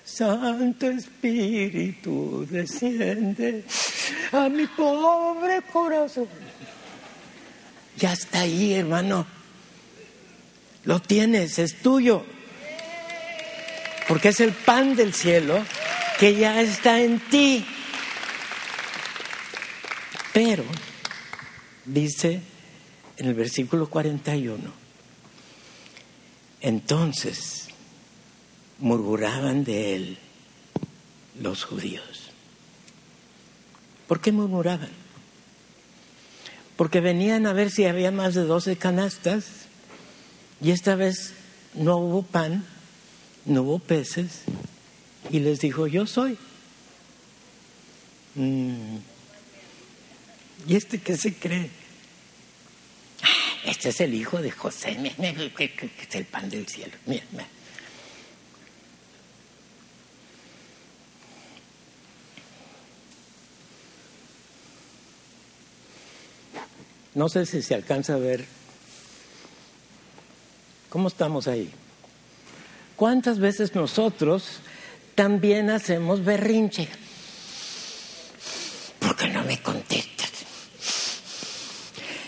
Santo 0.05 0.87
Espíritu 0.87 2.47
desciende 2.51 3.65
a 4.33 4.49
mi 4.49 4.67
pobre 4.67 5.63
corazón. 5.73 6.29
Ya 7.97 8.13
está 8.13 8.41
ahí, 8.41 8.75
hermano. 8.75 9.27
Lo 10.85 11.01
tienes, 11.01 11.59
es 11.59 11.81
tuyo 11.81 12.25
porque 14.09 14.29
es 14.29 14.41
el 14.41 14.53
pan 14.53 14.97
del 14.97 15.15
cielo 15.15 15.65
que 16.19 16.37
ya 16.37 16.61
está 16.61 17.01
en 17.01 17.21
ti. 17.21 17.65
Pero, 20.33 20.65
dice 21.85 22.41
en 23.17 23.27
el 23.27 23.35
versículo 23.35 23.89
41, 23.89 24.61
entonces 26.61 27.69
murmuraban 28.79 29.65
de 29.65 29.95
él 29.95 30.19
los 31.41 31.65
judíos. 31.65 32.31
¿Por 34.09 34.21
qué 34.21 34.33
murmuraban? 34.33 35.04
Porque 36.77 37.01
venían 37.01 37.47
a 37.47 37.53
ver 37.53 37.71
si 37.71 37.85
había 37.85 38.11
más 38.11 38.35
de 38.35 38.43
12 38.43 38.77
canastas 38.77 39.45
y 40.61 40.71
esta 40.71 40.95
vez 40.97 41.33
no 41.75 41.97
hubo 41.99 42.23
pan 42.23 42.65
no 43.45 43.63
hubo 43.63 43.79
peces 43.79 44.43
y 45.31 45.41
les 45.41 45.61
dijo, 45.61 45.87
yo 45.87 46.07
soy. 46.07 46.37
Mm. 48.35 48.97
¿Y 50.67 50.77
este 50.77 50.99
qué 50.99 51.17
se 51.17 51.35
cree? 51.35 51.71
Este 53.65 53.91
es 53.91 54.01
el 54.01 54.15
hijo 54.15 54.43
de 54.43 54.51
José, 54.51 54.99
es 55.19 56.15
el 56.15 56.25
pan 56.27 56.51
del 56.51 56.67
cielo. 56.67 56.93
Mira, 57.07 57.25
mira. 57.33 57.49
No 67.15 67.29
sé 67.29 67.47
si 67.47 67.63
se 67.63 67.75
alcanza 67.75 68.15
a 68.15 68.19
ver. 68.19 68.45
¿Cómo 70.89 71.09
estamos 71.09 71.49
ahí? 71.49 71.71
¿Cuántas 72.97 73.39
veces 73.39 73.75
nosotros 73.75 74.61
también 75.15 75.71
hacemos 75.71 76.25
berrinche? 76.25 76.89
¿Por 78.99 79.17
qué 79.17 79.29
no 79.29 79.45
me 79.45 79.61
contestas? 79.61 80.31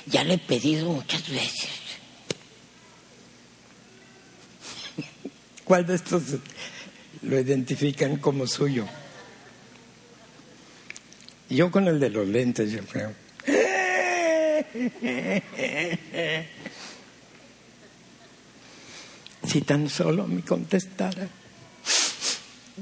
Ya 0.06 0.24
le 0.24 0.34
he 0.34 0.38
pedido 0.38 0.90
muchas 0.90 1.28
veces. 1.28 1.70
¿Cuál 5.64 5.86
de 5.86 5.96
estos 5.96 6.22
lo 7.22 7.40
identifican 7.40 8.16
como 8.18 8.46
suyo? 8.46 8.86
Yo 11.48 11.70
con 11.70 11.88
el 11.88 11.98
de 11.98 12.10
los 12.10 12.26
lentes, 12.26 12.70
yo 12.70 12.84
creo. 12.84 13.25
Si 19.46 19.62
tan 19.62 19.88
solo 19.88 20.26
me 20.26 20.42
contestara. 20.42 21.28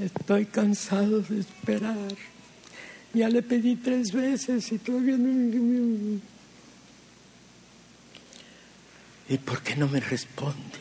Estoy 0.01 0.47
cansado 0.47 1.21
de 1.21 1.41
esperar. 1.41 2.17
Ya 3.13 3.29
le 3.29 3.43
pedí 3.43 3.77
tres 3.77 4.13
veces 4.13 4.73
y 4.73 4.79
todavía 4.79 5.17
no... 5.17 6.21
¿Y 9.29 9.39
por 9.39 9.63
qué 9.63 9.77
no 9.77 9.89
me 9.89 10.01
responde? 10.01 10.79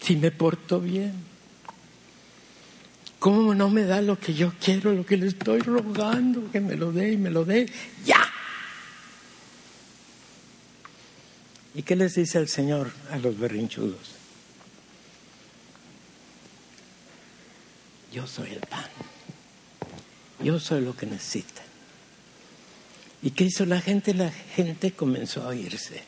Si 0.00 0.16
me 0.16 0.30
porto 0.30 0.80
bien. 0.80 1.14
¿Cómo 3.18 3.54
no 3.54 3.68
me 3.68 3.84
da 3.84 4.00
lo 4.00 4.18
que 4.18 4.34
yo 4.34 4.52
quiero, 4.62 4.92
lo 4.92 5.04
que 5.04 5.16
le 5.16 5.26
estoy 5.26 5.60
rogando? 5.60 6.50
Que 6.50 6.60
me 6.60 6.76
lo 6.76 6.92
dé 6.92 7.12
y 7.12 7.16
me 7.16 7.30
lo 7.30 7.44
dé. 7.44 7.66
¡Ya! 8.04 8.29
¿Y 11.74 11.82
qué 11.82 11.94
les 11.94 12.14
dice 12.14 12.38
el 12.38 12.48
Señor 12.48 12.90
a 13.10 13.18
los 13.18 13.38
berrinchudos? 13.38 14.12
Yo 18.12 18.26
soy 18.26 18.50
el 18.50 18.60
pan. 18.60 18.86
Yo 20.42 20.58
soy 20.58 20.82
lo 20.82 20.96
que 20.96 21.06
necesita. 21.06 21.62
¿Y 23.22 23.30
qué 23.30 23.44
hizo 23.44 23.66
la 23.66 23.80
gente? 23.80 24.14
La 24.14 24.30
gente 24.30 24.92
comenzó 24.92 25.48
a 25.48 25.54
irse. 25.54 26.02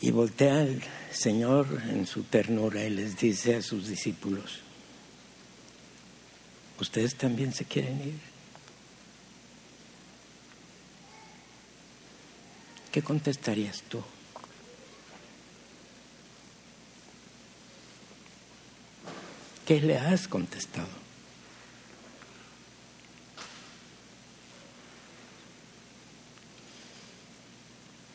Y 0.00 0.10
voltea 0.10 0.62
el 0.62 0.82
Señor 1.10 1.82
en 1.88 2.06
su 2.06 2.22
ternura 2.22 2.84
y 2.84 2.90
les 2.90 3.18
dice 3.18 3.56
a 3.56 3.62
sus 3.62 3.88
discípulos, 3.88 4.60
¿ustedes 6.80 7.16
también 7.16 7.52
se 7.52 7.64
quieren 7.64 8.00
ir? 8.00 8.37
¿Qué 12.92 13.02
contestarías 13.02 13.82
tú? 13.82 14.02
¿Qué 19.66 19.80
le 19.80 19.98
has 19.98 20.26
contestado? 20.26 20.88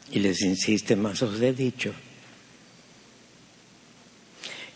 Y 0.09 0.19
les 0.19 0.41
insiste 0.41 0.95
más, 0.95 1.21
os 1.21 1.39
he 1.41 1.53
dicho 1.53 1.93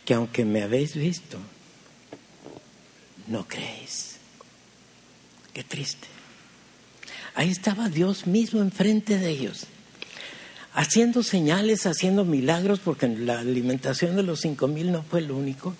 que 0.05 0.13
aunque 0.13 0.45
me 0.45 0.63
habéis 0.63 0.95
visto, 0.95 1.37
no 3.27 3.47
creéis. 3.47 4.17
Qué 5.53 5.63
triste. 5.63 6.07
Ahí 7.35 7.49
estaba 7.49 7.89
Dios 7.89 8.25
mismo 8.25 8.61
enfrente 8.61 9.17
de 9.17 9.29
ellos, 9.29 9.67
haciendo 10.77 11.23
señales, 11.23 11.87
haciendo 11.87 12.23
milagros, 12.23 12.79
porque 12.79 13.07
la 13.07 13.39
alimentación 13.39 14.15
de 14.15 14.21
los 14.21 14.41
cinco 14.41 14.67
mil 14.67 14.91
no 14.91 15.01
fue 15.01 15.21
el 15.21 15.31
único. 15.31 15.75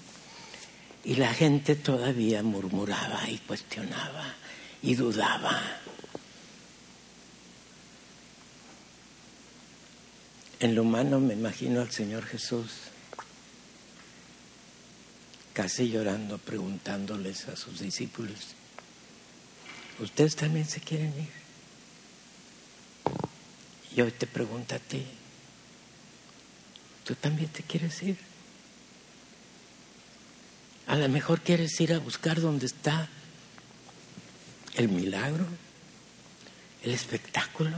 Y 1.04 1.16
la 1.16 1.34
gente 1.36 1.76
todavía 1.76 2.42
murmuraba 2.42 3.30
y 3.30 3.38
cuestionaba 3.38 4.34
y 4.82 4.96
dudaba. 4.96 5.62
En 10.60 10.74
lo 10.74 10.82
humano 10.82 11.20
me 11.20 11.36
imagino 11.36 11.82
al 11.82 11.92
Señor 11.92 12.26
Jesús 12.26 12.72
casi 15.54 15.92
llorando, 15.92 16.40
preguntándoles 16.40 17.48
a 17.50 17.56
sus 17.56 17.80
discípulos, 17.80 18.56
¿ustedes 20.00 20.36
también 20.36 20.66
se 20.66 20.80
quieren 20.80 21.14
ir? 21.20 21.47
Y 23.98 24.02
hoy 24.02 24.12
te 24.12 24.28
pregunto 24.28 24.76
a 24.76 24.78
ti, 24.78 25.04
¿tú 27.04 27.16
también 27.16 27.50
te 27.50 27.64
quieres 27.64 28.04
ir? 28.04 28.16
A 30.86 30.96
lo 30.96 31.10
mejor 31.10 31.42
quieres 31.42 31.82
ir 31.82 31.94
a 31.94 31.98
buscar 31.98 32.40
dónde 32.40 32.68
está 32.68 33.10
el 34.76 34.90
milagro, 34.90 35.48
el 36.84 36.92
espectáculo. 36.92 37.76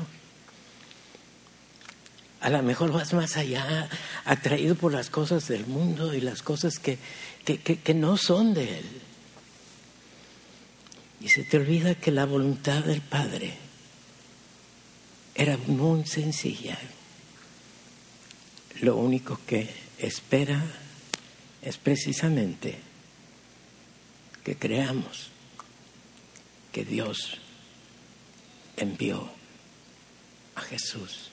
A 2.42 2.50
lo 2.50 2.64
mejor 2.64 2.92
vas 2.92 3.14
más 3.14 3.38
allá, 3.38 3.88
atraído 4.26 4.76
por 4.76 4.92
las 4.92 5.10
cosas 5.10 5.48
del 5.48 5.68
mundo 5.68 6.14
y 6.14 6.20
las 6.20 6.42
cosas 6.42 6.80
que, 6.80 6.98
que, 7.46 7.62
que, 7.62 7.80
que 7.80 7.94
no 7.94 8.18
son 8.18 8.54
de 8.54 8.80
Él. 8.80 9.02
Y 11.22 11.30
se 11.30 11.46
te 11.46 11.56
olvida 11.56 11.96
que 11.96 12.12
la 12.12 12.26
voluntad 12.26 12.84
del 12.84 13.00
Padre 13.00 13.69
era 15.40 15.56
muy 15.56 16.06
sencilla. 16.06 16.78
Lo 18.82 18.98
único 18.98 19.40
que 19.48 19.74
espera 19.98 20.62
es 21.62 21.78
precisamente 21.78 22.78
que 24.44 24.58
creamos 24.58 25.30
que 26.74 26.84
Dios 26.84 27.38
envió 28.76 29.30
a 30.56 30.62
Jesús 30.62 31.30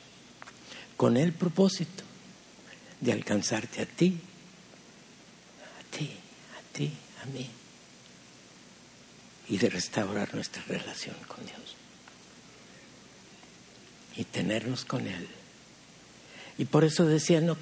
con 0.96 1.16
el 1.16 1.32
propósito 1.32 2.04
de 3.00 3.12
alcanzarte 3.12 3.82
a 3.82 3.86
ti, 3.86 4.20
a 5.80 5.96
ti, 5.96 6.10
a 6.56 6.76
ti, 6.76 6.92
a 7.24 7.26
mí, 7.26 7.50
y 9.48 9.58
de 9.58 9.68
restaurar 9.68 10.32
nuestra 10.32 10.62
relación 10.62 11.16
con 11.26 11.44
Dios 11.44 11.76
y 14.16 14.24
tenernos 14.24 14.84
con 14.84 15.06
Él. 15.06 15.26
Y 16.58 16.64
por 16.64 16.84
eso 16.84 17.04
decía, 17.04 17.40
no, 17.40 17.56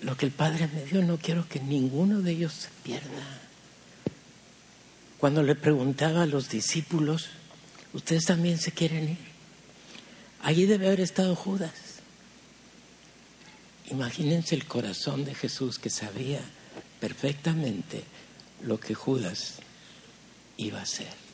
lo 0.00 0.16
que 0.16 0.26
el 0.26 0.32
Padre 0.32 0.68
me 0.72 0.84
dio, 0.84 1.02
no 1.02 1.18
quiero 1.18 1.48
que 1.48 1.60
ninguno 1.60 2.20
de 2.20 2.32
ellos 2.32 2.52
se 2.52 2.68
pierda. 2.82 3.40
Cuando 5.18 5.42
le 5.42 5.54
preguntaba 5.54 6.22
a 6.22 6.26
los 6.26 6.48
discípulos, 6.48 7.28
¿ustedes 7.92 8.24
también 8.24 8.58
se 8.58 8.72
quieren 8.72 9.10
ir? 9.10 9.18
Allí 10.42 10.66
debe 10.66 10.86
haber 10.86 11.00
estado 11.00 11.34
Judas. 11.34 11.72
Imagínense 13.90 14.54
el 14.54 14.66
corazón 14.66 15.24
de 15.24 15.34
Jesús 15.34 15.78
que 15.78 15.90
sabía 15.90 16.40
perfectamente 17.00 18.04
lo 18.62 18.78
que 18.78 18.94
Judas 18.94 19.54
iba 20.56 20.78
a 20.78 20.82
hacer. 20.82 21.27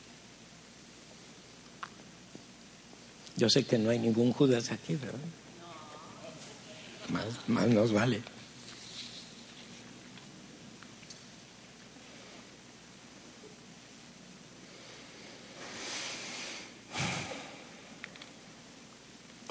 Yo 3.37 3.49
sé 3.49 3.63
que 3.63 3.77
no 3.77 3.89
hay 3.89 3.99
ningún 3.99 4.31
Judas 4.31 4.71
aquí, 4.71 4.95
¿verdad? 4.95 5.19
Más, 7.09 7.25
más 7.47 7.67
nos 7.67 7.91
vale. 7.91 8.21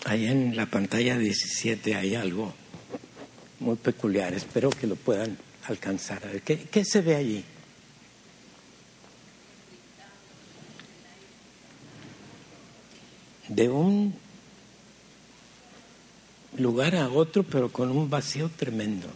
Ahí 0.07 0.27
en 0.27 0.57
la 0.57 0.67
pantalla 0.67 1.19
17 1.19 1.95
hay 1.95 2.15
algo 2.15 2.55
muy 3.61 3.77
peculiar. 3.77 4.33
Espero 4.35 4.71
que 4.71 4.87
lo 4.87 4.97
puedan 4.97 5.37
alcanzar. 5.67 6.25
A 6.25 6.29
ver, 6.29 6.43
¿qué, 6.43 6.59
qué 6.59 6.85
se 6.85 7.01
ve 7.01 7.17
allí? 7.17 7.45
De 13.55 13.69
un 13.69 14.15
lugar 16.57 16.97
a 16.97 17.09
otro, 17.09 17.45
pero 17.45 17.71
con 17.71 17.91
un 17.91 18.11
vacío 18.11 18.51
tremendo. 18.57 19.07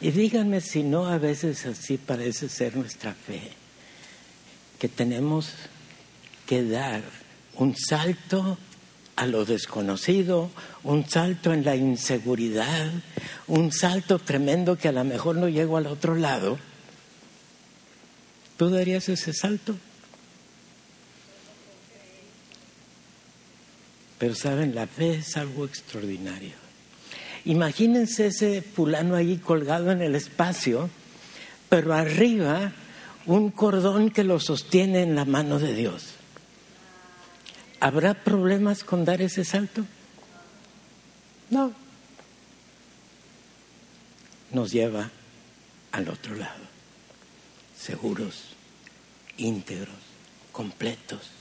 Y 0.00 0.10
díganme 0.10 0.60
si 0.60 0.82
no 0.82 1.06
a 1.06 1.16
veces 1.16 1.64
así 1.64 1.96
parece 1.96 2.50
ser 2.50 2.76
nuestra 2.76 3.14
fe, 3.14 3.40
que 4.78 4.88
tenemos 4.88 5.52
que 6.46 6.62
dar 6.62 7.02
un 7.54 7.74
salto 7.74 8.58
a 9.16 9.26
lo 9.26 9.46
desconocido, 9.46 10.50
un 10.84 11.08
salto 11.08 11.54
en 11.54 11.64
la 11.64 11.74
inseguridad, 11.74 12.90
un 13.46 13.72
salto 13.72 14.18
tremendo 14.18 14.76
que 14.76 14.88
a 14.88 14.92
lo 14.92 15.04
mejor 15.04 15.36
no 15.36 15.48
llego 15.48 15.78
al 15.78 15.86
otro 15.86 16.14
lado. 16.14 16.58
¿Tú 18.58 18.68
darías 18.68 19.08
ese 19.08 19.32
salto? 19.32 19.74
Pero 24.18 24.34
saben, 24.34 24.74
la 24.74 24.86
fe 24.86 25.16
es 25.16 25.36
algo 25.36 25.64
extraordinario. 25.64 26.54
Imagínense 27.44 28.26
ese 28.28 28.62
fulano 28.62 29.14
ahí 29.14 29.36
colgado 29.36 29.92
en 29.92 30.02
el 30.02 30.14
espacio, 30.14 30.90
pero 31.68 31.94
arriba 31.94 32.72
un 33.26 33.50
cordón 33.50 34.10
que 34.10 34.24
lo 34.24 34.40
sostiene 34.40 35.02
en 35.02 35.14
la 35.14 35.24
mano 35.24 35.58
de 35.58 35.74
Dios. 35.74 36.14
¿Habrá 37.78 38.14
problemas 38.14 38.84
con 38.84 39.04
dar 39.04 39.20
ese 39.20 39.44
salto? 39.44 39.84
No. 41.50 41.72
Nos 44.50 44.72
lleva 44.72 45.10
al 45.92 46.08
otro 46.08 46.34
lado, 46.34 46.64
seguros, 47.78 48.54
íntegros, 49.36 49.94
completos. 50.52 51.35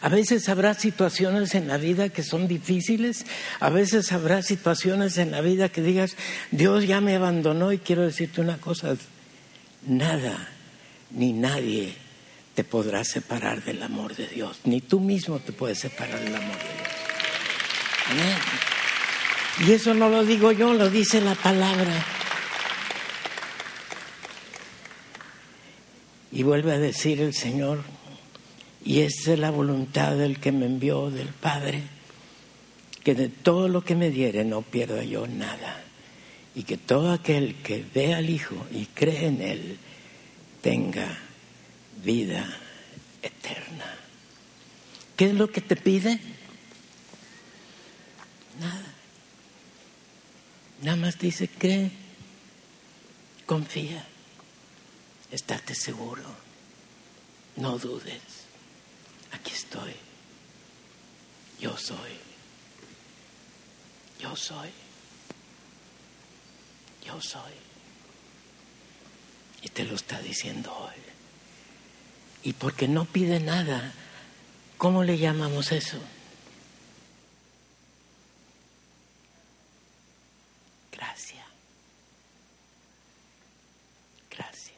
A 0.00 0.08
veces 0.08 0.48
habrá 0.48 0.74
situaciones 0.74 1.54
en 1.54 1.68
la 1.68 1.76
vida 1.76 2.08
que 2.08 2.22
son 2.22 2.48
difíciles, 2.48 3.26
a 3.60 3.70
veces 3.70 4.12
habrá 4.12 4.42
situaciones 4.42 5.18
en 5.18 5.30
la 5.30 5.40
vida 5.40 5.68
que 5.68 5.82
digas, 5.82 6.16
Dios 6.50 6.86
ya 6.86 7.00
me 7.00 7.16
abandonó 7.16 7.72
y 7.72 7.78
quiero 7.78 8.02
decirte 8.02 8.40
una 8.40 8.58
cosa, 8.58 8.96
nada 9.86 10.48
ni 11.10 11.32
nadie 11.32 11.94
te 12.54 12.64
podrá 12.64 13.04
separar 13.04 13.64
del 13.64 13.82
amor 13.82 14.14
de 14.14 14.26
Dios, 14.28 14.60
ni 14.64 14.80
tú 14.80 15.00
mismo 15.00 15.38
te 15.40 15.52
puedes 15.52 15.78
separar 15.78 16.20
del 16.20 16.34
amor 16.34 16.56
de 16.56 16.62
Dios. 16.62 16.88
Amén. 18.10 18.36
Y 19.66 19.72
eso 19.72 19.94
no 19.94 20.08
lo 20.08 20.24
digo 20.24 20.52
yo, 20.52 20.74
lo 20.74 20.90
dice 20.90 21.20
la 21.20 21.34
palabra. 21.34 22.04
Y 26.32 26.42
vuelve 26.42 26.72
a 26.72 26.78
decir 26.78 27.20
el 27.20 27.34
Señor, 27.34 27.82
y 28.84 29.00
esa 29.00 29.32
es 29.32 29.38
la 29.38 29.50
voluntad 29.50 30.14
del 30.14 30.38
que 30.38 30.52
me 30.52 30.66
envió, 30.66 31.10
del 31.10 31.28
Padre, 31.28 31.82
que 33.02 33.14
de 33.14 33.30
todo 33.30 33.66
lo 33.66 33.82
que 33.82 33.94
me 33.94 34.10
diere 34.10 34.44
no 34.44 34.60
pierda 34.60 35.02
yo 35.02 35.26
nada. 35.26 35.82
Y 36.54 36.64
que 36.64 36.76
todo 36.76 37.10
aquel 37.10 37.56
que 37.62 37.84
ve 37.94 38.14
al 38.14 38.28
Hijo 38.28 38.66
y 38.70 38.86
cree 38.86 39.26
en 39.26 39.40
Él 39.40 39.78
tenga 40.60 41.18
vida 42.04 42.58
eterna. 43.22 43.96
¿Qué 45.16 45.26
es 45.26 45.34
lo 45.34 45.50
que 45.50 45.62
te 45.62 45.76
pide? 45.76 46.20
Nada. 48.60 48.94
Nada 50.82 50.96
más 50.96 51.18
dice, 51.18 51.48
cree, 51.48 51.90
confía, 53.46 54.04
estate 55.30 55.74
seguro, 55.74 56.22
no 57.56 57.78
dudes. 57.78 58.43
Aquí 59.34 59.52
estoy. 59.52 59.94
Yo 61.60 61.76
soy. 61.76 62.18
Yo 64.18 64.34
soy. 64.36 64.70
Yo 67.04 67.20
soy. 67.20 67.52
Y 69.62 69.68
te 69.68 69.84
lo 69.84 69.94
está 69.94 70.20
diciendo 70.20 70.74
hoy 70.74 71.04
y 72.44 72.52
porque 72.52 72.86
no 72.86 73.06
pide 73.06 73.40
nada, 73.40 73.92
¿cómo 74.76 75.02
le 75.02 75.16
llamamos 75.16 75.72
eso? 75.72 75.98
Gracia. 80.92 81.44
Gracia. 84.30 84.74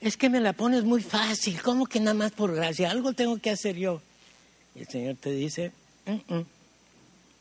Es 0.00 0.16
que 0.16 0.28
me 0.28 0.40
la 0.40 0.52
pones 0.52 0.84
muy 0.84 1.02
fácil, 1.02 1.60
¿cómo 1.62 1.86
que 1.86 2.00
nada 2.00 2.14
más 2.14 2.32
por 2.32 2.54
gracia? 2.54 2.90
Algo 2.90 3.12
tengo 3.12 3.38
que 3.38 3.50
hacer 3.50 3.76
yo. 3.76 4.02
Y 4.74 4.80
el 4.80 4.88
Señor 4.88 5.16
te 5.16 5.30
dice, 5.30 5.72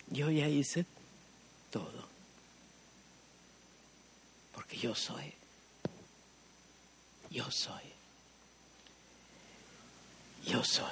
yo 0.09 0.31
ya 0.31 0.47
hice 0.47 0.85
todo. 1.69 2.07
Porque 4.53 4.77
yo 4.77 4.95
soy. 4.95 5.33
Yo 7.29 7.51
soy 7.51 7.95
yo 10.45 10.63
soy. 10.63 10.85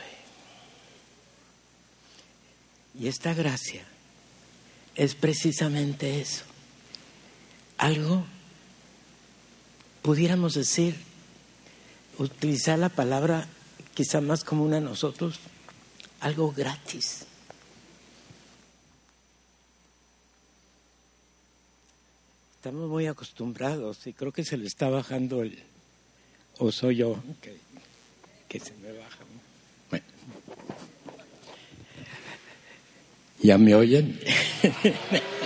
Y 3.00 3.08
esta 3.08 3.34
gracia 3.34 3.84
es 4.96 5.16
precisamente 5.16 6.22
eso. 6.22 6.44
Algo, 7.78 8.26
pudiéramos 10.02 10.54
decir, 10.54 10.96
utilizar 12.18 12.80
la 12.80 12.90
palabra 12.90 13.48
quizá 13.94 14.22
más 14.22 14.44
común 14.44 14.74
a 14.74 14.80
nosotros, 14.80 15.40
algo 16.22 16.52
gratis. 16.52 17.26
Estamos 22.56 22.90
muy 22.90 23.08
acostumbrados 23.08 24.08
y 24.08 24.14
creo 24.14 24.32
que 24.32 24.46
se 24.46 24.58
le 24.58 24.68
está 24.68 24.90
bajando 24.90 25.42
el... 25.42 25.62
o 26.60 26.72
soy 26.72 26.98
yo 26.98 27.22
que, 27.42 27.58
que 28.48 28.60
se 28.60 28.74
me 28.76 28.92
baja. 28.94 29.20
¿Ya 33.44 33.58
me 33.58 33.76
oyen? 33.76 34.18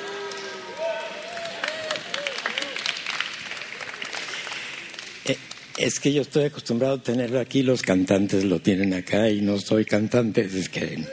es 5.78 6.00
que 6.00 6.12
yo 6.12 6.24
estoy 6.24 6.46
acostumbrado 6.46 6.96
a 6.96 7.04
tenerlo 7.04 7.40
aquí, 7.40 7.62
los 7.62 7.84
cantantes 7.84 8.44
lo 8.44 8.60
tienen 8.60 8.94
acá 8.94 9.30
y 9.30 9.42
no 9.42 9.60
soy 9.60 9.86
cantante, 9.86 10.42
es 10.42 10.70
que 10.70 11.06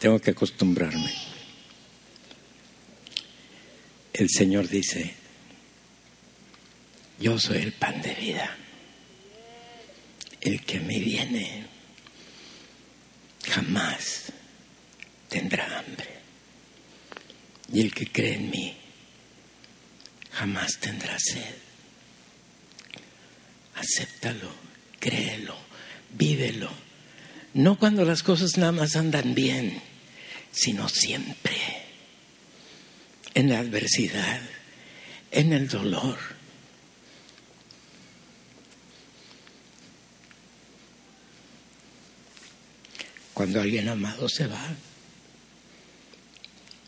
tengo 0.00 0.18
que 0.18 0.32
acostumbrarme. 0.32 1.12
El 4.12 4.28
Señor 4.28 4.68
dice, 4.68 5.14
yo 7.20 7.38
soy 7.38 7.58
el 7.58 7.72
pan 7.72 8.02
de 8.02 8.14
vida, 8.14 8.56
el 10.40 10.62
que 10.62 10.80
me 10.80 10.98
viene 10.98 11.66
jamás 13.48 14.32
tendrá 15.28 15.78
hambre. 15.78 16.16
Y 17.72 17.80
el 17.80 17.92
que 17.92 18.06
cree 18.06 18.34
en 18.34 18.50
mí 18.50 18.76
jamás 20.32 20.78
tendrá 20.78 21.16
sed. 21.18 21.65
Acéptalo, 23.76 24.50
créelo, 24.98 25.56
vívelo. 26.10 26.70
No 27.54 27.78
cuando 27.78 28.04
las 28.04 28.22
cosas 28.22 28.58
nada 28.58 28.72
más 28.72 28.96
andan 28.96 29.34
bien, 29.34 29.80
sino 30.50 30.88
siempre. 30.88 31.56
En 33.34 33.50
la 33.50 33.58
adversidad, 33.58 34.40
en 35.30 35.52
el 35.52 35.68
dolor. 35.68 36.18
Cuando 43.34 43.60
alguien 43.60 43.88
amado 43.88 44.28
se 44.30 44.46
va, 44.46 44.74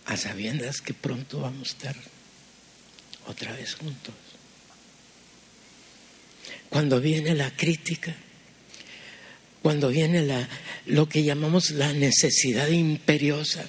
a 0.07 0.17
sabiendas 0.17 0.81
que 0.81 0.95
pronto 0.95 1.41
vamos 1.41 1.69
a 1.69 1.73
estar 1.73 1.97
otra 3.27 3.53
vez 3.53 3.75
juntos. 3.75 4.28
Cuando 6.69 7.01
viene 7.01 7.35
la 7.35 7.51
crítica, 7.51 8.15
cuando 9.63 9.89
viene 9.89 10.23
la, 10.23 10.49
lo 10.87 11.09
que 11.09 11.25
llamamos 11.25 11.71
la 11.71 11.93
necesidad 11.93 12.69
imperiosa, 12.69 13.69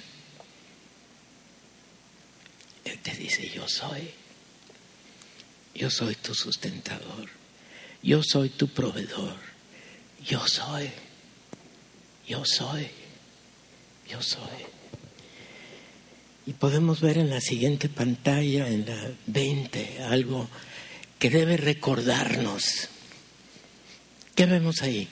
Él 2.84 2.98
te 2.98 3.12
dice, 3.12 3.50
yo 3.54 3.68
soy, 3.68 4.10
yo 5.74 5.90
soy 5.90 6.14
tu 6.14 6.34
sustentador, 6.34 7.28
yo 8.02 8.22
soy 8.22 8.50
tu 8.50 8.68
proveedor, 8.68 9.36
yo 10.26 10.46
soy, 10.46 10.90
yo 12.26 12.44
soy, 12.44 12.88
yo 14.08 14.22
soy. 14.22 14.64
Y 16.46 16.52
podemos 16.52 17.00
ver 17.00 17.18
en 17.18 17.30
la 17.30 17.40
siguiente 17.40 17.88
pantalla, 17.88 18.68
en 18.68 18.86
la 18.86 19.12
20, 19.26 20.02
algo 20.04 20.48
que 21.20 21.30
debe 21.30 21.56
recordarnos. 21.56 22.88
¿Qué 24.34 24.46
vemos 24.46 24.82
ahí? 24.82 25.06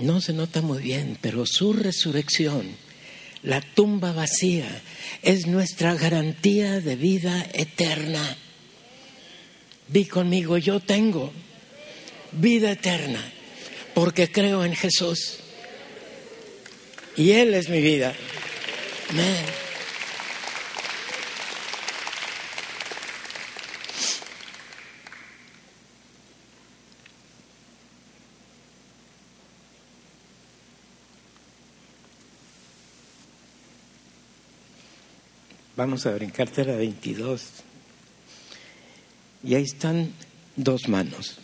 No 0.00 0.22
se 0.22 0.32
nota 0.32 0.62
muy 0.62 0.80
bien, 0.80 1.18
pero 1.20 1.44
su 1.44 1.74
resurrección 1.74 2.76
la 3.42 3.60
tumba 3.60 4.12
vacía 4.12 4.68
es 5.22 5.46
nuestra 5.46 5.94
garantía 5.94 6.80
de 6.80 6.96
vida 6.96 7.46
eterna. 7.52 8.36
Di 9.86 10.06
conmigo, 10.06 10.58
yo 10.58 10.80
tengo 10.80 11.32
vida 12.32 12.72
eterna 12.72 13.22
porque 13.94 14.30
creo 14.30 14.64
en 14.64 14.74
Jesús. 14.74 15.38
Y 17.16 17.32
Él 17.32 17.54
es 17.54 17.68
mi 17.68 17.80
vida. 17.80 18.14
Amén. 19.10 19.67
Vamos 35.78 36.06
a 36.06 36.10
brincarte 36.10 36.64
la 36.64 36.74
22. 36.74 37.40
Y 39.44 39.54
ahí 39.54 39.62
están 39.62 40.12
dos 40.56 40.88
manos. 40.88 41.38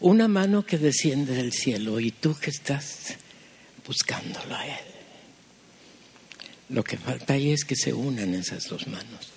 Una 0.00 0.28
mano 0.28 0.64
que 0.64 0.78
desciende 0.78 1.34
del 1.34 1.52
cielo 1.52 2.00
y 2.00 2.10
tú 2.10 2.34
que 2.34 2.48
estás 2.48 3.16
buscándolo 3.86 4.54
a 4.54 4.66
Él. 4.66 4.84
Lo 6.70 6.82
que 6.82 6.96
falta 6.96 7.34
ahí 7.34 7.52
es 7.52 7.66
que 7.66 7.76
se 7.76 7.92
unan 7.92 8.32
esas 8.32 8.66
dos 8.70 8.86
manos. 8.86 9.28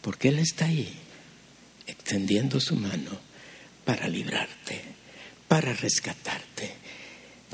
Porque 0.00 0.28
Él 0.28 0.38
está 0.38 0.64
ahí, 0.64 0.90
extendiendo 1.86 2.60
su 2.60 2.76
mano 2.76 3.10
para 3.84 4.08
librarte, 4.08 4.80
para 5.46 5.74
rescatarte. 5.74 6.72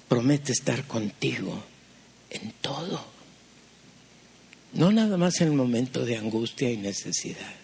Promete 0.07 0.53
estar 0.53 0.87
contigo 0.87 1.65
en 2.31 2.53
todo 2.61 3.16
no 4.77 4.93
nada 4.93 5.17
más 5.17 5.41
en 5.41 5.49
el 5.49 5.55
momento 5.55 6.05
de 6.05 6.17
angustia 6.17 6.71
y 6.71 6.77
necesidad, 6.77 7.55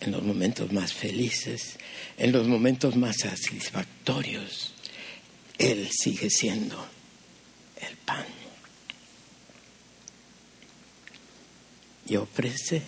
en 0.00 0.10
los 0.10 0.22
momentos 0.22 0.72
más 0.72 0.92
felices, 0.92 1.78
en 2.18 2.32
los 2.32 2.46
momentos 2.48 2.96
más 2.96 3.16
satisfactorios. 3.18 4.74
Él 5.56 5.88
sigue 5.90 6.28
siendo 6.28 6.84
el 7.80 7.96
pan. 7.98 8.24
Y 12.08 12.16
ofrece 12.16 12.82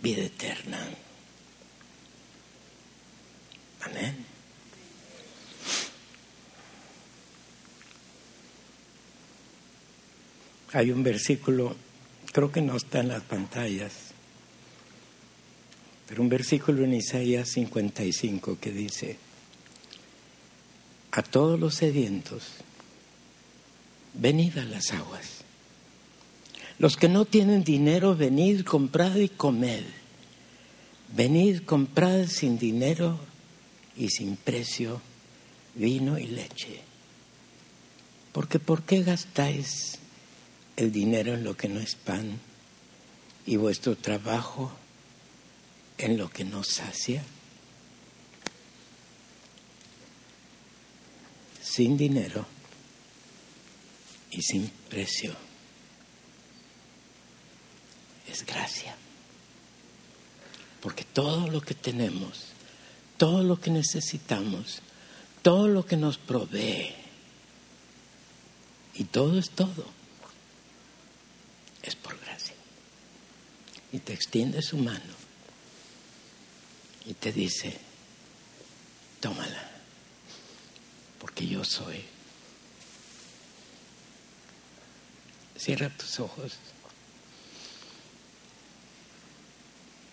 vida 0.00 0.22
eterna. 0.22 0.78
Amén. 3.80 4.27
Hay 10.72 10.90
un 10.90 11.02
versículo, 11.02 11.76
creo 12.32 12.52
que 12.52 12.60
no 12.60 12.76
está 12.76 13.00
en 13.00 13.08
las 13.08 13.22
pantallas, 13.22 13.92
pero 16.06 16.22
un 16.22 16.28
versículo 16.28 16.84
en 16.84 16.94
Isaías 16.94 17.50
55 17.50 18.58
que 18.60 18.70
dice, 18.70 19.16
a 21.10 21.22
todos 21.22 21.58
los 21.58 21.74
sedientos, 21.74 22.44
venid 24.14 24.58
a 24.58 24.64
las 24.64 24.92
aguas. 24.92 25.38
Los 26.78 26.96
que 26.96 27.08
no 27.08 27.24
tienen 27.24 27.64
dinero, 27.64 28.14
venid, 28.14 28.62
comprad 28.62 29.16
y 29.16 29.28
comed. 29.28 29.84
Venid, 31.14 31.62
comprad 31.62 32.26
sin 32.26 32.58
dinero 32.58 33.18
y 33.96 34.10
sin 34.10 34.36
precio 34.36 35.00
vino 35.74 36.18
y 36.18 36.26
leche. 36.26 36.80
Porque 38.32 38.58
¿por 38.58 38.82
qué 38.82 39.02
gastáis 39.02 39.98
el 40.78 40.92
dinero 40.92 41.34
en 41.34 41.42
lo 41.42 41.56
que 41.56 41.68
no 41.68 41.80
es 41.80 41.96
pan 41.96 42.38
y 43.44 43.56
vuestro 43.56 43.96
trabajo 43.96 44.70
en 45.98 46.16
lo 46.16 46.30
que 46.30 46.44
no 46.44 46.62
sacia? 46.62 47.24
Sin 51.60 51.96
dinero 51.96 52.46
y 54.30 54.40
sin 54.40 54.68
precio 54.88 55.34
es 58.28 58.46
gracia. 58.46 58.94
Porque 60.80 61.02
todo 61.02 61.48
lo 61.48 61.60
que 61.60 61.74
tenemos, 61.74 62.44
todo 63.16 63.42
lo 63.42 63.60
que 63.60 63.72
necesitamos, 63.72 64.80
todo 65.42 65.66
lo 65.66 65.84
que 65.84 65.96
nos 65.96 66.18
provee, 66.18 66.94
y 68.94 69.04
todo 69.04 69.40
es 69.40 69.50
todo, 69.50 69.97
es 71.82 71.96
por 71.96 72.18
gracia. 72.20 72.54
Y 73.92 73.98
te 74.00 74.12
extiende 74.12 74.62
su 74.62 74.76
mano 74.76 75.14
y 77.06 77.14
te 77.14 77.32
dice, 77.32 77.78
tómala, 79.20 79.70
porque 81.18 81.46
yo 81.46 81.64
soy. 81.64 82.04
Cierra 85.56 85.88
tus 85.88 86.20
ojos 86.20 86.52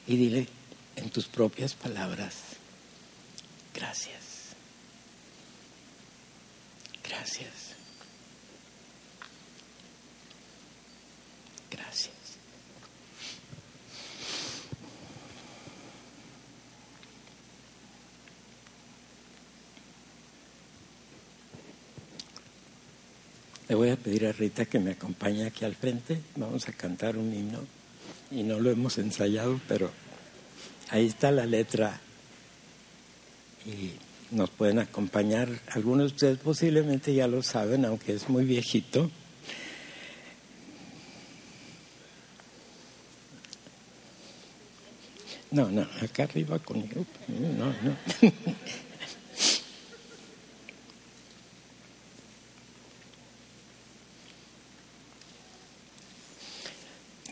y 0.07 0.15
dile 0.15 0.47
en 0.95 1.09
tus 1.09 1.27
propias 1.27 1.73
palabras, 1.73 2.35
gracias, 3.73 4.55
gracias. 7.03 7.64
Gracias. 11.75 12.15
Le 23.67 23.73
voy 23.73 23.89
a 23.89 23.97
pedir 23.97 24.27
a 24.27 24.31
Rita 24.31 24.65
que 24.65 24.79
me 24.79 24.91
acompañe 24.91 25.45
aquí 25.45 25.65
al 25.65 25.75
frente. 25.75 26.21
Vamos 26.35 26.69
a 26.69 26.73
cantar 26.73 27.17
un 27.17 27.33
himno. 27.33 27.59
Y 28.31 28.43
no 28.43 28.59
lo 28.59 28.69
hemos 28.69 28.97
ensayado, 28.97 29.59
pero 29.67 29.91
ahí 30.89 31.07
está 31.07 31.31
la 31.31 31.45
letra. 31.45 31.99
Y 33.65 33.93
nos 34.35 34.51
pueden 34.51 34.79
acompañar. 34.79 35.49
Algunos 35.71 36.11
de 36.11 36.15
ustedes 36.15 36.37
posiblemente 36.37 37.13
ya 37.13 37.27
lo 37.27 37.41
saben, 37.41 37.85
aunque 37.85 38.13
es 38.13 38.29
muy 38.29 38.45
viejito. 38.45 39.09
No, 45.55 45.71
no, 45.71 45.87
acá 46.01 46.23
arriba 46.23 46.59
conmigo. 46.59 47.05
No, 47.29 47.67
no. 47.67 47.95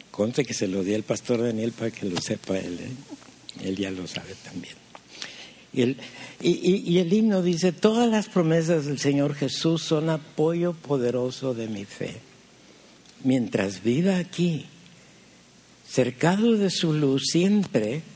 Conte 0.10 0.46
que 0.46 0.54
se 0.54 0.70
lo 0.70 0.86
di 0.86 0.94
al 0.94 1.04
pastor 1.04 1.42
Daniel 1.42 1.74
para 1.74 1.92
que 1.92 2.06
lo 2.06 2.22
sepa 2.22 2.58
él. 2.58 2.80
¿eh? 2.80 2.92
Él 3.68 3.76
ya 3.76 3.92
lo 3.92 4.08
sabe 4.08 4.36
también. 4.42 4.76
Y 6.40 7.00
el 7.00 7.12
himno 7.12 7.42
dice, 7.42 7.74
todas 7.74 8.10
las 8.10 8.30
promesas 8.30 8.86
del 8.86 9.00
Señor 9.00 9.36
Jesús 9.36 9.84
son 9.84 10.10
apoyo 10.10 10.72
poderoso 10.72 11.54
de 11.54 11.68
mi 11.68 11.84
fe. 11.84 12.22
Mientras 13.26 13.84
viva 13.84 14.16
aquí, 14.16 14.68
cercado 15.86 16.54
de 16.54 16.70
su 16.70 16.94
luz 16.94 17.24
siempre, 17.30 18.13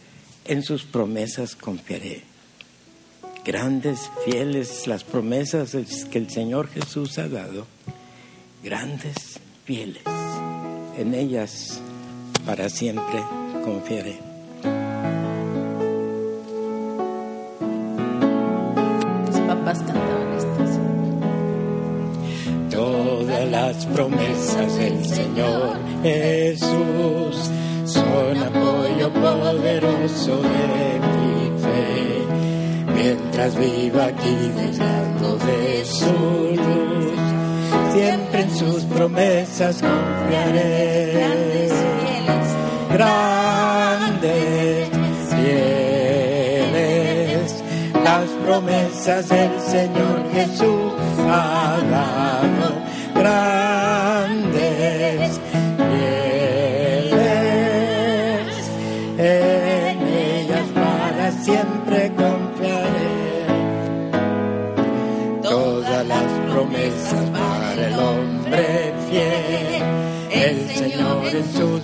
en 0.47 0.63
sus 0.63 0.83
promesas 0.83 1.55
confiaré. 1.55 2.23
Grandes, 3.45 4.11
fieles 4.25 4.87
las 4.87 5.03
promesas 5.03 5.75
que 6.11 6.17
el 6.17 6.29
Señor 6.29 6.67
Jesús 6.69 7.17
ha 7.17 7.27
dado. 7.29 7.65
Grandes, 8.63 9.39
fieles. 9.65 10.03
En 10.97 11.13
ellas 11.13 11.79
para 12.45 12.69
siempre 12.69 13.23
confiaré. 13.63 14.19
Los 19.27 19.39
papás 19.41 19.79
cantaban 19.79 20.33
esto. 20.37 20.47
Todas 22.71 23.49
las 23.49 23.85
promesas 23.87 24.77
del 24.77 25.05
Señor 25.05 25.77
Jesús 26.03 27.51
son 27.97 28.37
apoyo 28.49 29.07
poderoso 29.13 30.33
de 30.53 30.99
mi 31.07 31.35
fe. 31.63 31.81
Mientras 32.93 33.51
viva 33.57 34.03
aquí 34.05 34.33
disfrutando 34.35 35.27
de 35.37 35.85
su 35.85 36.13
luz, 36.63 37.19
siempre 37.93 38.41
en 38.41 38.51
sus 38.55 38.83
promesas 38.85 39.81
confiaré. 39.81 41.13
Grandes 41.13 41.73
fieles. 41.99 42.47
Grandes, 42.93 44.89
fieles, 46.49 47.47
las 48.03 48.27
promesas 48.45 49.29
del 49.29 49.59
Señor 49.59 50.17
Jesús 50.33 50.93
ha 51.29 51.77
dado. 51.91 52.67
Grandes, 53.15 54.06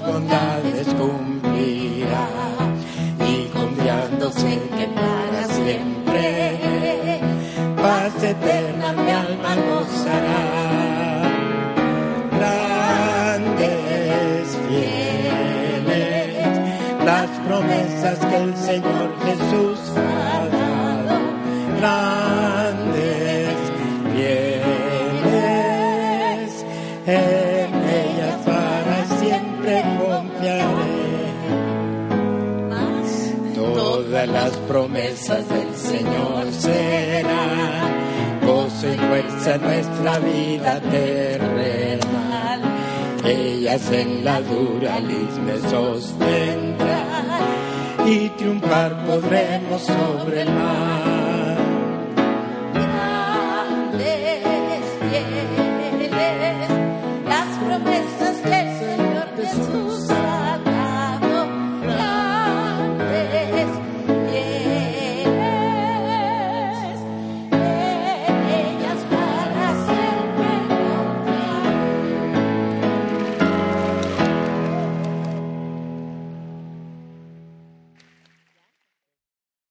bondades 0.06 0.88
cumplirá. 0.99 2.28
Y 3.28 3.47
confiando 3.47 4.32
sé 4.32 4.60
que 4.78 4.88
para 4.88 5.43
siempre 5.47 7.20
paz 7.82 8.24
eterna 8.24 8.93
mi 8.93 9.12
alma 9.12 9.56
gozará. 9.70 10.62
Nuestra 40.14 40.20
vida 40.20 40.80
terrenal. 40.91 42.61
Ellas 43.26 43.91
en 43.91 44.26
la 44.26 44.41
dura 44.41 44.99
lid 44.99 45.30
me 45.45 45.57
sostendrán 45.70 47.28
y 48.05 48.30
triunfar 48.30 49.05
podremos 49.05 49.82
sobre 49.82 50.41
el 50.41 50.49
mar. 50.49 51.22